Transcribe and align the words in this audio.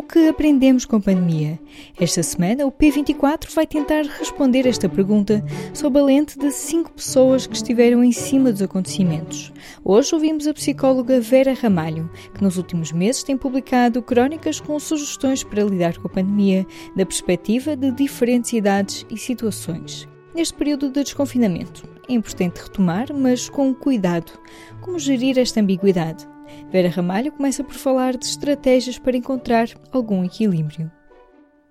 O 0.00 0.02
que 0.02 0.28
aprendemos 0.28 0.86
com 0.86 0.96
a 0.96 1.00
pandemia? 1.00 1.60
Esta 2.00 2.22
semana, 2.22 2.64
o 2.64 2.72
P24 2.72 3.54
vai 3.54 3.66
tentar 3.66 4.02
responder 4.18 4.66
esta 4.66 4.88
pergunta 4.88 5.44
sob 5.74 6.00
a 6.00 6.02
lente 6.02 6.38
de 6.38 6.50
cinco 6.52 6.90
pessoas 6.90 7.46
que 7.46 7.54
estiveram 7.54 8.02
em 8.02 8.10
cima 8.10 8.50
dos 8.50 8.62
acontecimentos. 8.62 9.52
Hoje 9.84 10.14
ouvimos 10.14 10.46
a 10.46 10.54
psicóloga 10.54 11.20
Vera 11.20 11.52
Ramalho, 11.52 12.10
que 12.32 12.42
nos 12.42 12.56
últimos 12.56 12.92
meses 12.92 13.22
tem 13.22 13.36
publicado 13.36 14.00
crónicas 14.00 14.58
com 14.58 14.80
sugestões 14.80 15.44
para 15.44 15.64
lidar 15.64 15.98
com 15.98 16.08
a 16.08 16.10
pandemia, 16.10 16.66
da 16.96 17.04
perspectiva 17.04 17.76
de 17.76 17.92
diferentes 17.92 18.54
idades 18.54 19.04
e 19.10 19.18
situações. 19.18 20.08
Neste 20.34 20.54
período 20.54 20.88
de 20.88 21.04
desconfinamento, 21.04 21.86
é 22.08 22.14
importante 22.14 22.62
retomar, 22.62 23.12
mas 23.12 23.50
com 23.50 23.74
cuidado, 23.74 24.32
como 24.80 24.98
gerir 24.98 25.38
esta 25.38 25.60
ambiguidade 25.60 26.26
Vera 26.70 26.88
Ramalho 26.88 27.32
começa 27.32 27.64
por 27.64 27.74
falar 27.74 28.16
de 28.16 28.24
estratégias 28.24 28.98
para 28.98 29.16
encontrar 29.16 29.68
algum 29.92 30.24
equilíbrio. 30.24 30.90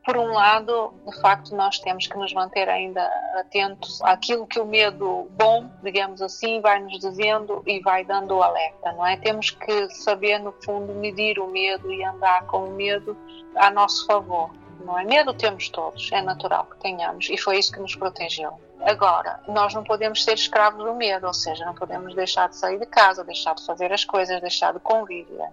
Por 0.05 0.17
um 0.17 0.33
lado, 0.33 0.93
de 1.05 1.21
facto, 1.21 1.55
nós 1.55 1.77
temos 1.77 2.07
que 2.07 2.17
nos 2.17 2.33
manter 2.33 2.67
ainda 2.67 3.01
atentos 3.39 4.01
àquilo 4.01 4.47
que 4.47 4.59
o 4.59 4.65
medo 4.65 5.29
bom, 5.37 5.69
digamos 5.83 6.21
assim, 6.21 6.61
vai 6.61 6.79
nos 6.79 6.99
dizendo 6.99 7.61
e 7.67 7.79
vai 7.81 8.03
dando 8.03 8.35
o 8.35 8.41
alerta, 8.41 8.91
não 8.93 9.05
é? 9.05 9.17
Temos 9.17 9.51
que 9.51 9.89
saber, 9.89 10.39
no 10.39 10.51
fundo, 10.63 10.95
medir 10.95 11.37
o 11.37 11.47
medo 11.47 11.91
e 11.91 12.03
andar 12.03 12.45
com 12.47 12.65
o 12.65 12.71
medo 12.71 13.15
a 13.55 13.69
nosso 13.69 14.07
favor, 14.07 14.49
não 14.83 14.97
é? 14.97 15.03
Medo 15.03 15.33
temos 15.33 15.69
todos, 15.69 16.11
é 16.11 16.21
natural 16.21 16.65
que 16.65 16.77
tenhamos 16.77 17.29
e 17.29 17.37
foi 17.37 17.59
isso 17.59 17.71
que 17.71 17.79
nos 17.79 17.95
protegeu. 17.95 18.59
Agora, 18.81 19.41
nós 19.47 19.73
não 19.73 19.83
podemos 19.83 20.23
ser 20.23 20.33
escravos 20.33 20.83
do 20.83 20.93
medo, 20.95 21.27
ou 21.27 21.33
seja, 21.33 21.65
não 21.65 21.75
podemos 21.75 22.15
deixar 22.15 22.47
de 22.47 22.55
sair 22.55 22.79
de 22.79 22.85
casa, 22.85 23.23
deixar 23.23 23.53
de 23.53 23.65
fazer 23.65 23.91
as 23.91 24.05
coisas, 24.05 24.39
deixar 24.39 24.73
de 24.73 24.79
conviver. 24.79 25.49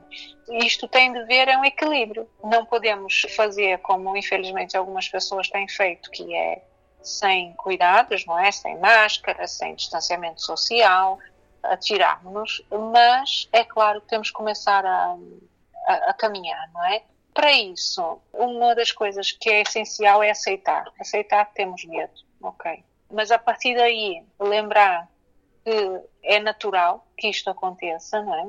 Isto 0.49 0.87
tem 0.87 1.13
de 1.13 1.25
ver 1.25 1.49
é 1.49 1.59
um 1.59 1.65
equilíbrio. 1.65 2.29
Não 2.45 2.65
podemos 2.65 3.27
fazer 3.35 3.79
como, 3.79 4.17
infelizmente, 4.17 4.77
algumas 4.77 5.09
pessoas 5.09 5.49
têm 5.49 5.69
feito, 5.69 6.11
que 6.11 6.35
é 6.35 6.63
sem 7.03 7.53
cuidados, 7.55 8.25
não 8.27 8.39
é? 8.39 8.51
Sem 8.53 8.79
máscara, 8.79 9.47
sem 9.47 9.75
distanciamento 9.75 10.41
social, 10.41 11.19
atirarmos-nos, 11.63 12.65
mas 12.93 13.49
é 13.53 13.65
claro 13.65 14.01
que 14.01 14.09
temos 14.09 14.29
que 14.29 14.35
começar 14.35 14.85
a, 14.85 15.17
a, 15.87 15.95
a 16.11 16.15
caminhar, 16.15 16.71
não 16.73 16.85
é? 16.85 17.03
Para 17.35 17.53
isso, 17.53 18.19
uma 18.33 18.75
das 18.75 18.93
coisas 18.93 19.31
que 19.33 19.51
é 19.51 19.63
essencial 19.63 20.23
é 20.23 20.31
aceitar. 20.31 20.91
Aceitar 20.99 21.45
que 21.47 21.55
temos 21.55 21.85
medo, 21.85 22.15
ok? 22.41 22.83
Mas 23.11 23.31
a 23.31 23.39
partir 23.39 23.77
daí, 23.77 24.23
lembrar 24.39 25.09
que 25.65 26.01
é 26.23 26.39
natural 26.41 27.07
que 27.17 27.29
isto 27.29 27.51
aconteça, 27.51 28.23
não 28.23 28.35
é? 28.35 28.49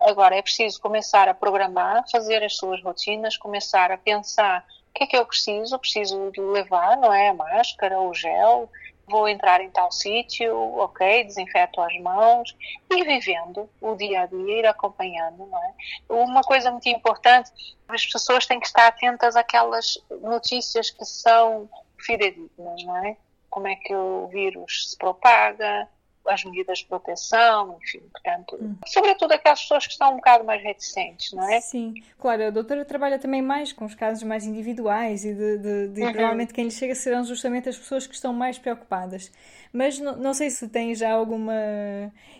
Agora 0.00 0.36
é 0.36 0.42
preciso 0.42 0.80
começar 0.80 1.28
a 1.28 1.34
programar, 1.34 2.04
fazer 2.10 2.42
as 2.42 2.56
suas 2.56 2.82
rotinas, 2.82 3.36
começar 3.36 3.92
a 3.92 3.98
pensar 3.98 4.64
o 4.90 4.92
que 4.94 5.04
é 5.04 5.06
que 5.06 5.16
eu 5.16 5.26
preciso, 5.26 5.78
preciso 5.78 6.32
levar, 6.36 6.96
não 6.96 7.12
é? 7.12 7.28
A 7.28 7.34
máscara, 7.34 8.00
o 8.00 8.14
gel, 8.14 8.70
vou 9.06 9.28
entrar 9.28 9.60
em 9.60 9.70
tal 9.70 9.90
sítio, 9.92 10.56
ok, 10.78 11.24
desinfeto 11.24 11.80
as 11.80 11.98
mãos 11.98 12.56
e 12.90 13.04
vivendo 13.04 13.68
o 13.80 13.94
dia 13.94 14.22
a 14.22 14.26
dia, 14.26 14.60
ir 14.60 14.66
acompanhando, 14.66 15.46
não 15.46 15.58
é? 15.58 15.74
Uma 16.08 16.42
coisa 16.42 16.70
muito 16.70 16.88
importante, 16.88 17.50
as 17.88 18.06
pessoas 18.06 18.46
têm 18.46 18.60
que 18.60 18.66
estar 18.66 18.86
atentas 18.86 19.36
àquelas 19.36 19.98
notícias 20.22 20.90
que 20.90 21.04
são 21.04 21.68
fidedignas, 21.98 22.84
não 22.84 22.96
é? 23.04 23.16
Como 23.50 23.68
é 23.68 23.76
que 23.76 23.94
o 23.94 24.28
vírus 24.28 24.90
se 24.90 24.96
propaga, 24.96 25.88
as 26.26 26.44
medidas 26.44 26.78
de 26.78 26.86
proteção, 26.86 27.78
enfim, 27.82 28.00
portanto, 28.12 28.58
hum. 28.60 28.76
sobretudo 28.86 29.32
aquelas 29.32 29.62
pessoas 29.62 29.86
que 29.86 29.92
estão 29.92 30.12
um 30.12 30.16
bocado 30.16 30.44
mais 30.44 30.62
reticentes, 30.62 31.32
não 31.32 31.48
é? 31.50 31.60
Sim, 31.60 31.94
claro, 32.18 32.46
a 32.46 32.50
doutora 32.50 32.84
trabalha 32.84 33.18
também 33.18 33.40
mais 33.40 33.72
com 33.72 33.84
os 33.84 33.94
casos 33.94 34.22
mais 34.22 34.44
individuais 34.44 35.24
e 35.24 35.34
de, 35.34 35.58
de, 35.58 35.88
de 35.88 36.02
uhum. 36.02 36.12
provavelmente 36.12 36.52
quem 36.52 36.64
lhe 36.64 36.70
chega 36.70 36.94
serão 36.94 37.24
justamente 37.24 37.68
as 37.68 37.78
pessoas 37.78 38.06
que 38.06 38.14
estão 38.14 38.32
mais 38.32 38.58
preocupadas. 38.58 39.32
Mas 39.72 39.98
não, 39.98 40.16
não 40.16 40.34
sei 40.34 40.50
se 40.50 40.68
tem 40.68 40.94
já 40.94 41.12
alguma 41.12 41.54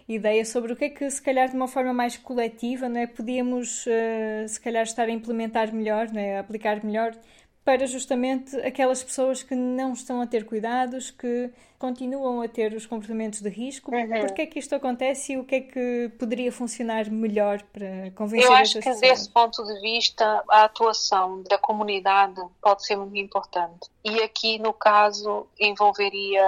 ideia 0.09 0.45
sobre 0.45 0.73
o 0.73 0.77
que 0.77 0.87
é 0.87 0.91
que, 0.91 1.09
se 1.11 1.23
calhar, 1.23 1.49
de 1.49 1.57
uma 1.57 1.69
forma 1.69 1.93
mais 1.93 2.17
coletiva, 2.17 2.89
não 2.89 3.01
é? 3.01 3.07
podíamos, 3.07 3.87
uh, 3.87 4.49
se 4.49 4.61
calhar, 4.61 4.83
estar 4.83 5.05
a 5.05 5.11
implementar 5.11 5.73
melhor, 5.73 6.09
não 6.13 6.21
é? 6.21 6.37
a 6.37 6.41
aplicar 6.41 6.85
melhor 6.85 7.17
para 7.65 7.87
justamente 7.87 8.57
aquelas 8.61 9.03
pessoas 9.03 9.43
que 9.43 9.55
não 9.55 9.93
estão 9.93 10.21
a 10.21 10.27
ter 10.27 10.45
cuidados, 10.45 11.11
que 11.11 11.51
continuam 11.79 12.43
a 12.43 12.49
ter 12.49 12.75
os 12.75 12.85
comportamentos 12.85 13.41
de 13.41 13.49
risco. 13.49 13.91
Uhum. 13.95 14.21
Porquê 14.21 14.43
é 14.43 14.47
que 14.47 14.59
isto 14.59 14.75
acontece 14.75 15.33
e 15.33 15.39
o 15.39 15.45
que 15.45 15.55
é 15.55 15.61
que 15.61 16.13
poderia 16.19 16.51
funcionar 16.53 17.11
melhor 17.11 17.63
para 17.73 18.11
convencer 18.15 18.47
Eu 18.47 18.55
acho 18.55 18.75
que 18.75 18.85
pessoas? 18.85 19.01
desse 19.01 19.31
ponto 19.31 19.65
de 19.65 19.81
vista 19.81 20.45
a 20.51 20.65
atuação 20.65 21.43
da 21.45 21.57
comunidade 21.59 22.41
pode 22.61 22.85
ser 22.85 22.97
muito 22.97 23.17
importante. 23.17 23.89
E 24.05 24.21
aqui, 24.23 24.59
no 24.59 24.73
caso, 24.73 25.47
envolveria 25.59 26.45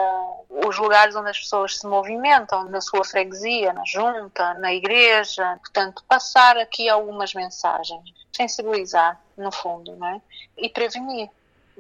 os 0.67 0.79
lugares 0.79 1.17
onde 1.17 1.31
as 1.31 1.39
pessoas 1.39 1.79
se 1.79 1.87
movimentam, 1.87 2.65
na 2.69 2.81
sua 2.81 3.05
freguesia, 3.05 3.73
na 3.73 3.85
junta, 3.87 4.55
na 4.55 4.73
igreja. 4.73 5.59
Portanto, 5.61 6.05
passar 6.09 6.57
aqui 6.59 6.89
algumas 6.89 7.33
mensagens, 7.33 8.03
sensibilizar, 8.35 9.21
no 9.37 9.53
fundo, 9.53 9.97
não 9.97 10.07
é? 10.07 10.21
E 10.57 10.69
prevenir 10.69 11.29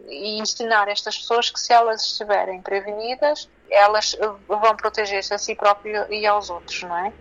e 0.08 0.38
ensinar 0.38 0.88
estas 0.88 1.18
pessoas 1.18 1.50
que 1.50 1.60
se 1.60 1.72
elas 1.72 2.02
estiverem 2.04 2.62
prevenidas, 2.62 3.48
elas 3.70 4.16
vão 4.48 4.76
proteger-se 4.76 5.34
a 5.34 5.38
si 5.38 5.54
próprias 5.54 6.08
e 6.10 6.26
aos 6.26 6.50
outros, 6.50 6.82
não 6.82 6.96
é? 6.96 7.12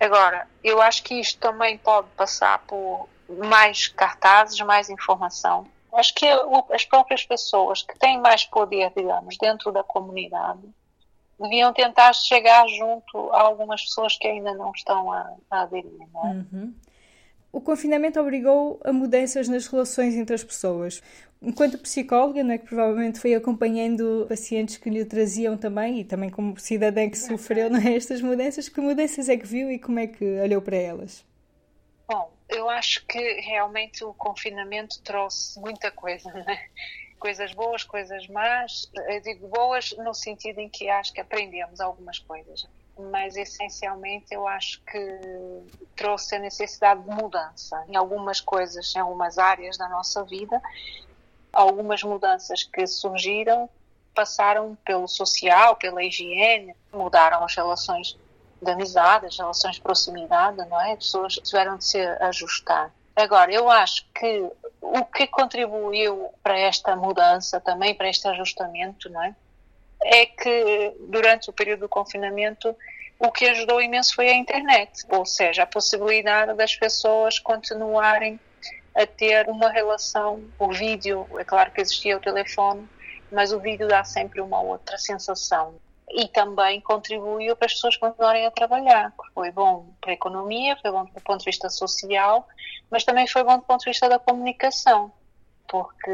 Agora, 0.00 0.46
eu 0.62 0.80
acho 0.80 1.02
que 1.02 1.14
isto 1.14 1.40
também 1.40 1.76
pode 1.78 2.08
passar 2.16 2.58
por 2.66 3.08
mais 3.28 3.88
cartazes, 3.88 4.60
mais 4.60 4.88
informação. 4.88 5.66
Acho 5.92 6.14
que 6.14 6.26
as 6.72 6.84
próprias 6.84 7.24
pessoas 7.24 7.82
que 7.82 7.98
têm 7.98 8.20
mais 8.20 8.44
poder, 8.44 8.92
digamos, 8.94 9.36
dentro 9.38 9.72
da 9.72 9.82
comunidade, 9.82 10.60
deviam 11.40 11.72
tentar 11.72 12.12
chegar 12.12 12.66
junto 12.68 13.30
a 13.32 13.40
algumas 13.40 13.82
pessoas 13.82 14.16
que 14.16 14.28
ainda 14.28 14.54
não 14.54 14.70
estão 14.72 15.10
a, 15.12 15.32
a 15.50 15.62
aderir. 15.62 16.06
Não 16.12 16.26
é? 16.26 16.30
Uhum. 16.30 16.74
O 17.50 17.60
confinamento 17.60 18.20
obrigou 18.20 18.78
a 18.84 18.92
mudanças 18.92 19.48
nas 19.48 19.66
relações 19.66 20.14
entre 20.14 20.34
as 20.34 20.44
pessoas. 20.44 21.02
Enquanto 21.40 21.78
psicóloga, 21.78 22.42
né, 22.42 22.58
que 22.58 22.66
provavelmente 22.66 23.18
foi 23.18 23.34
acompanhando 23.34 24.26
pacientes 24.28 24.76
que 24.76 24.90
lhe 24.90 25.04
traziam 25.04 25.56
também, 25.56 26.00
e 26.00 26.04
também 26.04 26.28
como 26.28 26.58
cidadã 26.58 27.08
que 27.08 27.16
sofreu 27.16 27.70
né, 27.70 27.94
estas 27.94 28.20
mudanças, 28.20 28.68
que 28.68 28.80
mudanças 28.80 29.28
é 29.28 29.36
que 29.36 29.46
viu 29.46 29.70
e 29.70 29.78
como 29.78 29.98
é 29.98 30.06
que 30.06 30.24
olhou 30.40 30.60
para 30.60 30.76
elas? 30.76 31.24
Bom, 32.06 32.30
eu 32.48 32.68
acho 32.68 33.06
que 33.06 33.40
realmente 33.40 34.04
o 34.04 34.12
confinamento 34.12 35.00
trouxe 35.02 35.58
muita 35.60 35.90
coisa, 35.90 36.30
né? 36.32 36.68
Coisas 37.18 37.52
boas, 37.52 37.82
coisas 37.82 38.28
más. 38.28 38.90
Eu 39.08 39.20
digo 39.20 39.48
boas 39.48 39.92
no 39.98 40.14
sentido 40.14 40.60
em 40.60 40.68
que 40.68 40.88
acho 40.88 41.12
que 41.12 41.20
aprendemos 41.20 41.80
algumas 41.80 42.18
coisas 42.18 42.68
mas 42.98 43.36
essencialmente 43.36 44.34
eu 44.34 44.46
acho 44.46 44.80
que 44.82 45.20
trouxe 45.94 46.36
a 46.36 46.38
necessidade 46.38 47.02
de 47.02 47.10
mudança 47.10 47.84
em 47.88 47.96
algumas 47.96 48.40
coisas, 48.40 48.94
em 48.94 48.98
algumas 48.98 49.38
áreas 49.38 49.76
da 49.76 49.88
nossa 49.88 50.24
vida. 50.24 50.60
Algumas 51.52 52.02
mudanças 52.02 52.64
que 52.64 52.86
surgiram 52.86 53.68
passaram 54.14 54.76
pelo 54.84 55.06
social, 55.06 55.76
pela 55.76 56.02
higiene, 56.02 56.74
mudaram 56.92 57.44
as 57.44 57.54
relações 57.54 58.18
de 58.60 58.70
amizade, 58.70 59.26
as 59.26 59.38
relações 59.38 59.76
de 59.76 59.80
proximidade, 59.80 60.56
não 60.56 60.80
é? 60.80 60.92
As 60.92 60.98
pessoas 60.98 61.34
tiveram 61.34 61.76
de 61.76 61.84
se 61.84 62.00
ajustar. 62.00 62.92
Agora, 63.14 63.52
eu 63.52 63.70
acho 63.70 64.04
que 64.14 64.50
o 64.80 65.04
que 65.04 65.26
contribuiu 65.26 66.30
para 66.42 66.58
esta 66.58 66.94
mudança 66.96 67.60
também, 67.60 67.94
para 67.94 68.08
este 68.08 68.26
ajustamento, 68.28 69.08
não 69.08 69.22
é? 69.22 69.34
É 70.10 70.24
que 70.24 70.94
durante 71.00 71.50
o 71.50 71.52
período 71.52 71.80
do 71.80 71.88
confinamento 71.88 72.74
o 73.18 73.30
que 73.30 73.46
ajudou 73.46 73.82
imenso 73.82 74.14
foi 74.14 74.30
a 74.30 74.34
internet, 74.34 75.04
ou 75.10 75.26
seja, 75.26 75.64
a 75.64 75.66
possibilidade 75.66 76.54
das 76.54 76.74
pessoas 76.74 77.38
continuarem 77.38 78.40
a 78.96 79.06
ter 79.06 79.48
uma 79.50 79.68
relação. 79.70 80.42
O 80.58 80.72
vídeo, 80.72 81.26
é 81.38 81.44
claro 81.44 81.70
que 81.72 81.80
existia 81.80 82.16
o 82.16 82.20
telefone, 82.20 82.88
mas 83.30 83.52
o 83.52 83.60
vídeo 83.60 83.86
dá 83.86 84.02
sempre 84.02 84.40
uma 84.40 84.62
outra 84.62 84.96
sensação. 84.96 85.74
E 86.10 86.26
também 86.28 86.80
contribuiu 86.80 87.54
para 87.54 87.66
as 87.66 87.74
pessoas 87.74 87.96
continuarem 87.98 88.46
a 88.46 88.50
trabalhar. 88.50 89.12
Foi 89.34 89.50
bom 89.50 89.86
para 90.00 90.12
a 90.12 90.14
economia, 90.14 90.76
foi 90.80 90.90
bom 90.90 91.04
do 91.04 91.20
ponto 91.20 91.40
de 91.40 91.44
vista 91.44 91.68
social, 91.68 92.48
mas 92.90 93.04
também 93.04 93.26
foi 93.26 93.44
bom 93.44 93.58
do 93.58 93.64
ponto 93.64 93.80
de 93.80 93.90
vista 93.90 94.08
da 94.08 94.18
comunicação 94.18 95.12
porque, 95.68 96.10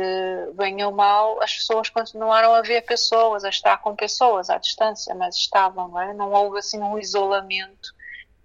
bem 0.54 0.84
ou 0.84 0.92
mal, 0.92 1.40
as 1.40 1.54
pessoas 1.54 1.88
continuaram 1.88 2.54
a 2.54 2.60
ver 2.60 2.82
pessoas, 2.82 3.44
a 3.44 3.48
estar 3.48 3.78
com 3.78 3.94
pessoas 3.94 4.50
à 4.50 4.58
distância, 4.58 5.14
mas 5.14 5.36
estavam, 5.36 5.88
não 5.88 6.00
é? 6.00 6.12
Não 6.12 6.32
houve 6.32 6.58
assim 6.58 6.80
um 6.80 6.98
isolamento 6.98 7.94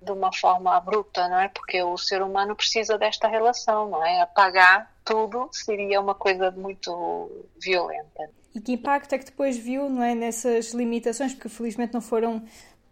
de 0.01 0.11
uma 0.11 0.31
forma 0.31 0.77
abrupta, 0.77 1.27
não 1.27 1.39
é? 1.39 1.49
Porque 1.49 1.81
o 1.81 1.97
ser 1.97 2.21
humano 2.21 2.55
precisa 2.55 2.97
desta 2.97 3.27
relação, 3.27 3.89
não 3.89 4.05
é? 4.05 4.21
Apagar 4.21 4.89
tudo 5.03 5.49
seria 5.51 5.99
uma 5.99 6.15
coisa 6.15 6.51
muito 6.51 7.29
violenta. 7.61 8.29
E 8.53 8.61
que 8.61 8.73
impacto 8.73 9.13
é 9.13 9.17
que 9.17 9.25
depois 9.25 9.57
viu, 9.57 9.89
não 9.89 10.03
é, 10.03 10.15
nessas 10.15 10.73
limitações, 10.73 11.33
porque 11.33 11.49
felizmente 11.49 11.93
não 11.93 12.01
foram 12.01 12.43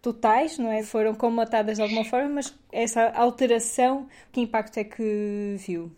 totais, 0.01 0.57
não 0.57 0.71
é? 0.71 0.83
Foram 0.83 1.13
comatadas 1.15 1.77
de 1.77 1.83
alguma 1.83 2.03
forma, 2.03 2.29
mas 2.29 2.53
essa 2.71 3.09
alteração, 3.09 4.07
que 4.31 4.41
impacto 4.41 4.77
é 4.77 4.83
que 4.83 5.55
viu? 5.59 5.91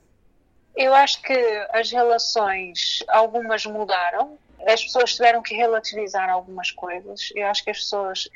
Eu 0.80 0.94
acho 0.96 1.22
que 1.22 1.34
as 1.74 1.92
relações, 1.92 3.04
algumas 3.10 3.66
mudaram, 3.66 4.40
as 4.66 4.81
pessoas 4.81 5.14
tiveram 5.14 5.42
que 5.42 5.54
relativizar 5.54 6.30
algumas 6.30 6.72
coisas. 6.72 7.34
Eu 7.36 7.48
acho 7.48 7.66
que 7.66 7.70
as 7.70 7.80
pessoas 7.80 8.30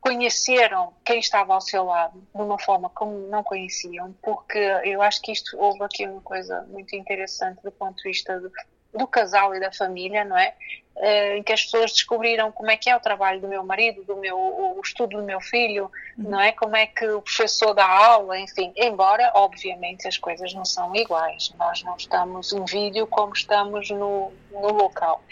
conheceram 0.00 0.94
quem 1.04 1.20
estava 1.20 1.52
ao 1.52 1.60
seu 1.60 1.84
lado 1.84 2.18
de 2.18 2.40
uma 2.40 2.58
forma 2.58 2.88
como 2.88 3.28
não 3.28 3.44
conheciam, 3.44 4.16
porque 4.22 4.58
eu 4.84 5.02
acho 5.02 5.20
que 5.20 5.32
isto 5.32 5.54
houve 5.58 5.84
aqui 5.84 6.08
uma 6.08 6.22
coisa 6.22 6.62
muito 6.62 6.96
interessante 6.96 7.62
do 7.62 7.70
ponto 7.70 7.98
de 7.98 8.04
vista 8.04 8.40
do, 8.40 8.50
do 8.94 9.06
casal 9.06 9.54
e 9.54 9.60
da 9.60 9.70
família, 9.70 10.24
não 10.24 10.38
é? 10.38 10.54
Uh, 10.94 11.38
em 11.38 11.42
que 11.42 11.52
as 11.52 11.64
pessoas 11.64 11.90
descobriram 11.90 12.52
como 12.52 12.70
é 12.70 12.76
que 12.76 12.90
é 12.90 12.94
o 12.94 13.00
trabalho 13.00 13.40
do 13.40 13.48
meu 13.48 13.64
marido, 13.64 14.04
do 14.04 14.14
meu 14.16 14.36
o 14.36 14.80
estudo 14.84 15.16
do 15.16 15.22
meu 15.22 15.40
filho, 15.40 15.90
uhum. 16.18 16.30
não 16.30 16.40
é? 16.40 16.52
Como 16.52 16.76
é 16.76 16.86
que 16.86 17.06
o 17.06 17.22
professor 17.22 17.72
dá 17.72 17.86
aula, 17.86 18.38
enfim. 18.38 18.72
Embora, 18.76 19.32
obviamente, 19.34 20.06
as 20.06 20.18
coisas 20.18 20.52
não 20.52 20.64
são 20.64 20.94
iguais. 20.94 21.52
Nós 21.58 21.82
não 21.82 21.96
estamos 21.96 22.52
em 22.52 22.64
vídeo 22.66 23.06
como 23.06 23.32
estamos 23.32 23.88
no, 23.90 24.32
no 24.50 24.72
local. 24.72 25.22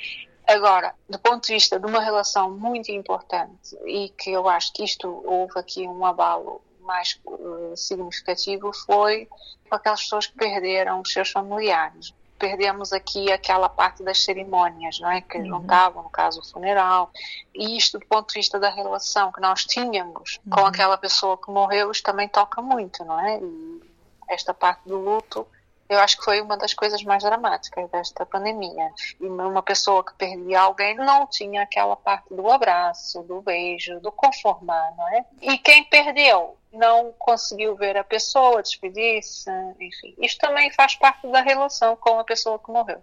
Agora, 0.46 0.94
do 1.08 1.18
ponto 1.18 1.46
de 1.46 1.52
vista 1.52 1.78
de 1.78 1.86
uma 1.86 2.00
relação 2.00 2.50
muito 2.50 2.90
importante 2.90 3.76
e 3.86 4.08
que 4.08 4.32
eu 4.32 4.48
acho 4.48 4.72
que 4.72 4.82
isto 4.82 5.22
houve 5.24 5.52
aqui 5.56 5.86
um 5.86 6.04
abalo 6.04 6.60
mais 6.80 7.20
uh, 7.24 7.76
significativo 7.76 8.72
foi 8.84 9.28
com 9.68 9.76
aquelas 9.76 10.02
pessoas 10.02 10.26
que 10.26 10.36
perderam 10.36 11.00
os 11.00 11.12
seus 11.12 11.30
familiares. 11.30 12.12
Perdemos 12.40 12.92
aqui 12.92 13.30
aquela 13.30 13.68
parte 13.68 14.02
das 14.02 14.24
cerimônias, 14.24 14.98
não 14.98 15.10
é? 15.10 15.20
Que 15.20 15.38
uhum. 15.38 15.46
juntavam, 15.46 16.02
no 16.02 16.08
caso, 16.08 16.40
o 16.40 16.44
funeral. 16.44 17.10
E 17.54 17.76
isto, 17.76 17.98
do 17.98 18.06
ponto 18.06 18.28
de 18.28 18.34
vista 18.34 18.58
da 18.58 18.70
relação 18.70 19.30
que 19.30 19.40
nós 19.40 19.64
tínhamos 19.64 20.40
uhum. 20.46 20.50
com 20.50 20.66
aquela 20.66 20.96
pessoa 20.96 21.36
que 21.36 21.50
morreu, 21.50 21.90
isto 21.90 22.02
também 22.02 22.26
toca 22.28 22.62
muito, 22.62 23.04
não 23.04 23.20
é? 23.20 23.38
E 23.38 23.82
esta 24.28 24.54
parte 24.54 24.88
do 24.88 24.98
luto 24.98 25.46
eu 25.90 25.98
acho 25.98 26.18
que 26.18 26.24
foi 26.24 26.40
uma 26.40 26.56
das 26.56 26.72
coisas 26.72 27.02
mais 27.02 27.24
dramáticas 27.24 27.90
desta 27.90 28.24
pandemia. 28.24 28.92
E 29.20 29.26
uma 29.26 29.60
pessoa 29.60 30.04
que 30.04 30.14
perdia 30.14 30.60
alguém 30.60 30.94
não 30.94 31.26
tinha 31.26 31.62
aquela 31.62 31.96
parte 31.96 32.32
do 32.32 32.48
abraço, 32.48 33.22
do 33.24 33.42
beijo, 33.42 33.98
do 33.98 34.12
conformar, 34.12 34.94
não 34.96 35.08
é? 35.08 35.24
E 35.42 35.58
quem 35.58 35.82
perdeu 35.82 36.56
não 36.72 37.12
conseguiu 37.18 37.74
ver 37.74 37.96
a 37.96 38.04
pessoa, 38.04 38.62
despedir-se, 38.62 39.50
enfim. 39.80 40.14
Isto 40.18 40.38
também 40.46 40.70
faz 40.70 40.94
parte 40.94 41.26
da 41.26 41.40
relação 41.40 41.96
com 41.96 42.20
a 42.20 42.24
pessoa 42.24 42.56
que 42.60 42.70
morreu. 42.70 43.02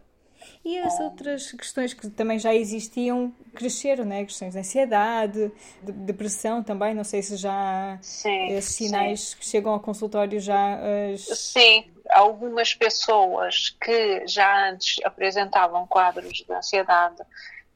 E 0.64 0.78
as 0.80 1.00
outras 1.00 1.52
questões 1.52 1.94
que 1.94 2.10
também 2.10 2.38
já 2.38 2.54
existiam 2.54 3.34
cresceram, 3.56 4.06
né? 4.06 4.24
Questões 4.26 4.54
de 4.54 4.60
ansiedade, 4.60 5.52
de 5.82 5.92
depressão 5.92 6.62
também. 6.62 6.94
Não 6.94 7.04
sei 7.04 7.22
se 7.22 7.38
já 7.38 7.98
sim, 8.02 8.48
esses 8.52 8.76
sinais 8.76 9.30
sim. 9.30 9.38
que 9.38 9.46
chegam 9.46 9.74
ao 9.74 9.80
consultório 9.80 10.40
já. 10.40 10.78
As... 11.14 11.22
Sim, 11.22 11.86
algumas 12.10 12.74
pessoas 12.74 13.76
que 13.82 14.28
já 14.28 14.70
antes 14.70 15.04
apresentavam 15.04 15.88
quadros 15.88 16.44
de 16.46 16.54
ansiedade 16.54 17.18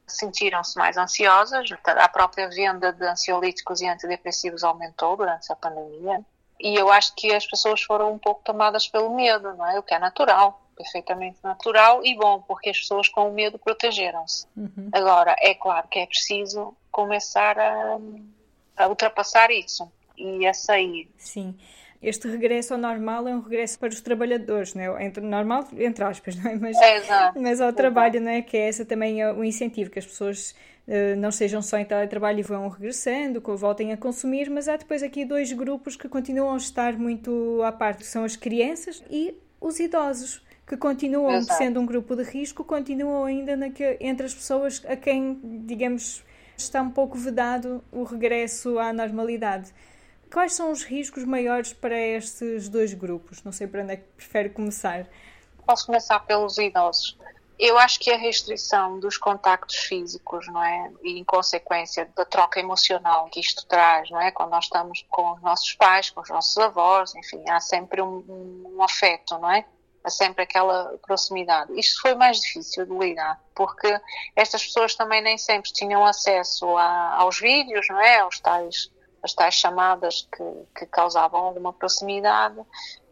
sentiram-se 0.06 0.76
mais 0.78 0.96
ansiosas. 0.96 1.70
A 1.84 2.08
própria 2.08 2.48
venda 2.48 2.92
de 2.92 3.04
ansiolíticos 3.04 3.80
e 3.80 3.88
antidepressivos 3.88 4.62
aumentou 4.62 5.16
durante 5.16 5.50
a 5.50 5.56
pandemia. 5.56 6.20
E 6.60 6.74
eu 6.74 6.92
acho 6.92 7.14
que 7.16 7.34
as 7.34 7.44
pessoas 7.46 7.82
foram 7.82 8.12
um 8.12 8.18
pouco 8.18 8.42
tomadas 8.44 8.86
pelo 8.86 9.14
medo, 9.14 9.54
não 9.54 9.66
é? 9.66 9.78
O 9.78 9.82
que 9.82 9.94
é 9.94 9.98
natural, 9.98 10.61
perfeitamente 10.82 11.38
natural 11.42 12.04
e 12.04 12.14
bom, 12.16 12.40
porque 12.42 12.70
as 12.70 12.78
pessoas 12.78 13.08
com 13.08 13.28
o 13.28 13.32
medo 13.32 13.58
protegeram-se. 13.58 14.46
Uhum. 14.56 14.88
Agora, 14.92 15.36
é 15.40 15.54
claro 15.54 15.88
que 15.88 15.98
é 15.98 16.06
preciso 16.06 16.74
começar 16.90 17.58
a, 17.58 17.98
a 18.76 18.88
ultrapassar 18.88 19.50
isso 19.50 19.90
e 20.16 20.46
a 20.46 20.52
sair. 20.52 21.08
Sim 21.16 21.56
este 22.02 22.26
regresso 22.28 22.74
ao 22.74 22.80
normal 22.80 23.28
é 23.28 23.34
um 23.34 23.40
regresso 23.40 23.78
para 23.78 23.90
os 23.90 24.00
trabalhadores, 24.00 24.74
não 24.74 24.98
é? 24.98 25.06
Entre, 25.06 25.24
normal, 25.24 25.68
entre 25.78 26.02
aspas, 26.02 26.34
não 26.34 26.50
é? 26.50 26.56
Mas, 26.56 26.76
é, 26.80 27.32
mas 27.36 27.60
ao 27.60 27.72
trabalho, 27.72 28.20
não 28.20 28.30
é? 28.30 28.42
Que 28.42 28.56
é 28.56 28.68
essa 28.68 28.84
também 28.84 29.22
é 29.22 29.32
o 29.32 29.44
incentivo, 29.44 29.88
que 29.88 30.00
as 30.00 30.06
pessoas 30.06 30.50
uh, 30.88 31.16
não 31.16 31.30
sejam 31.30 31.62
só 31.62 31.78
em 31.78 31.84
teletrabalho 31.84 32.40
e 32.40 32.42
vão 32.42 32.68
regressando, 32.68 33.40
que 33.40 33.52
voltem 33.52 33.92
a 33.92 33.96
consumir, 33.96 34.50
mas 34.50 34.68
há 34.68 34.76
depois 34.76 35.00
aqui 35.02 35.24
dois 35.24 35.52
grupos 35.52 35.94
que 35.94 36.08
continuam 36.08 36.54
a 36.54 36.56
estar 36.56 36.94
muito 36.98 37.62
à 37.64 37.70
parte, 37.70 38.04
são 38.04 38.24
as 38.24 38.34
crianças 38.34 39.02
e 39.08 39.36
os 39.60 39.78
idosos 39.78 40.42
que 40.66 40.76
continuam 40.76 41.34
Exato. 41.36 41.58
sendo 41.58 41.80
um 41.80 41.86
grupo 41.86 42.14
de 42.16 42.22
risco, 42.22 42.64
continuam 42.64 43.24
ainda 43.24 43.56
naque, 43.56 43.96
entre 44.00 44.26
as 44.26 44.34
pessoas 44.34 44.82
a 44.86 44.96
quem, 44.96 45.40
digamos, 45.66 46.24
está 46.56 46.80
um 46.80 46.90
pouco 46.90 47.18
vedado 47.18 47.82
o 47.90 48.04
regresso 48.04 48.78
à 48.78 48.92
normalidade. 48.92 49.72
Quais 50.32 50.54
são 50.54 50.70
os 50.70 50.82
riscos 50.82 51.24
maiores 51.24 51.72
para 51.72 51.98
estes 51.98 52.68
dois 52.68 52.94
grupos? 52.94 53.42
Não 53.42 53.52
sei 53.52 53.66
para 53.66 53.82
onde 53.82 53.92
é 53.92 53.96
que 53.96 54.04
prefere 54.16 54.48
começar. 54.48 55.06
Posso 55.66 55.86
começar 55.86 56.20
pelos 56.20 56.56
idosos. 56.58 57.18
Eu 57.58 57.78
acho 57.78 58.00
que 58.00 58.10
a 58.10 58.16
restrição 58.16 58.98
dos 58.98 59.16
contactos 59.16 59.76
físicos, 59.76 60.46
não 60.48 60.64
é? 60.64 60.90
E 61.02 61.18
em 61.18 61.22
consequência 61.22 62.10
da 62.16 62.24
troca 62.24 62.58
emocional 62.58 63.26
que 63.26 63.40
isto 63.40 63.66
traz, 63.66 64.10
não 64.10 64.20
é? 64.20 64.30
Quando 64.30 64.50
nós 64.50 64.64
estamos 64.64 65.04
com 65.10 65.32
os 65.32 65.42
nossos 65.42 65.72
pais, 65.74 66.10
com 66.10 66.22
os 66.22 66.28
nossos 66.28 66.56
avós, 66.58 67.14
enfim, 67.14 67.42
há 67.48 67.60
sempre 67.60 68.00
um, 68.00 68.24
um 68.74 68.82
afeto, 68.82 69.38
não 69.38 69.50
é? 69.50 69.64
Há 70.04 70.10
sempre 70.10 70.42
aquela 70.42 70.98
proximidade. 71.06 71.78
Isto 71.78 72.00
foi 72.00 72.14
mais 72.14 72.40
difícil 72.40 72.84
de 72.86 72.92
lidar, 72.92 73.40
porque 73.54 74.00
estas 74.34 74.64
pessoas 74.64 74.94
também 74.94 75.22
nem 75.22 75.38
sempre 75.38 75.72
tinham 75.72 76.04
acesso 76.04 76.76
a, 76.76 77.14
aos 77.16 77.38
vídeos, 77.38 77.86
não 77.88 78.00
é? 78.00 78.18
Aos 78.18 78.40
tais 78.40 78.90
as 79.22 79.32
tais 79.32 79.54
chamadas 79.54 80.28
que, 80.36 80.80
que 80.80 80.86
causavam 80.86 81.40
alguma 81.40 81.72
proximidade, 81.72 82.60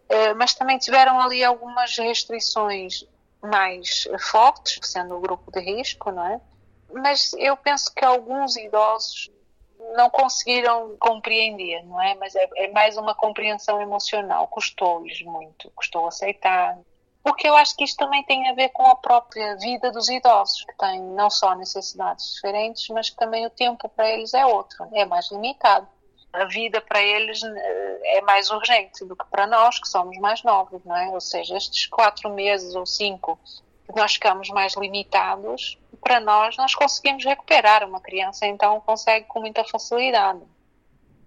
eh, 0.08 0.34
mas 0.34 0.54
também 0.54 0.76
tiveram 0.76 1.20
ali 1.20 1.44
algumas 1.44 1.96
restrições 1.96 3.06
mais 3.40 4.08
fortes, 4.18 4.80
sendo 4.82 5.16
o 5.16 5.20
grupo 5.20 5.50
de 5.52 5.60
risco, 5.60 6.10
não 6.10 6.26
é? 6.26 6.40
Mas 6.92 7.32
eu 7.34 7.56
penso 7.56 7.94
que 7.94 8.04
alguns 8.04 8.56
idosos 8.56 9.30
não 9.96 10.10
conseguiram 10.10 10.96
compreender, 10.98 11.84
não 11.84 12.00
é? 12.00 12.14
Mas 12.14 12.34
é, 12.34 12.48
é 12.56 12.68
mais 12.68 12.96
uma 12.96 13.14
compreensão 13.14 13.80
emocional. 13.80 14.46
Custou-lhes 14.48 15.22
muito, 15.22 15.70
custou 15.74 16.06
aceitar. 16.06 16.78
Porque 17.22 17.46
eu 17.46 17.54
acho 17.54 17.76
que 17.76 17.84
isto 17.84 17.98
também 17.98 18.22
tem 18.24 18.48
a 18.48 18.54
ver 18.54 18.70
com 18.70 18.86
a 18.86 18.96
própria 18.96 19.56
vida 19.56 19.90
dos 19.92 20.08
idosos, 20.08 20.64
que 20.64 20.76
têm 20.78 21.00
não 21.00 21.28
só 21.28 21.54
necessidades 21.54 22.34
diferentes, 22.34 22.88
mas 22.88 23.10
que 23.10 23.16
também 23.16 23.46
o 23.46 23.50
tempo 23.50 23.88
para 23.90 24.08
eles 24.08 24.32
é 24.32 24.46
outro, 24.46 24.88
é 24.92 25.04
mais 25.04 25.30
limitado 25.30 25.86
a 26.32 26.44
vida 26.44 26.80
para 26.80 27.02
eles 27.02 27.42
eh, 27.42 28.00
é 28.18 28.20
mais 28.22 28.50
urgente 28.50 29.04
do 29.04 29.16
que 29.16 29.24
para 29.26 29.46
nós, 29.46 29.78
que 29.78 29.88
somos 29.88 30.16
mais 30.18 30.42
novos, 30.42 30.82
não 30.84 30.96
é? 30.96 31.08
Ou 31.08 31.20
seja, 31.20 31.56
estes 31.56 31.86
quatro 31.86 32.30
meses 32.30 32.74
ou 32.74 32.86
cinco 32.86 33.38
nós 33.96 34.14
ficamos 34.14 34.48
mais 34.50 34.74
limitados, 34.74 35.78
para 36.00 36.20
nós, 36.20 36.56
nós 36.56 36.74
conseguimos 36.74 37.24
recuperar. 37.24 37.86
Uma 37.86 38.00
criança, 38.00 38.46
então, 38.46 38.80
consegue 38.80 39.26
com 39.26 39.40
muita 39.40 39.64
facilidade. 39.64 40.40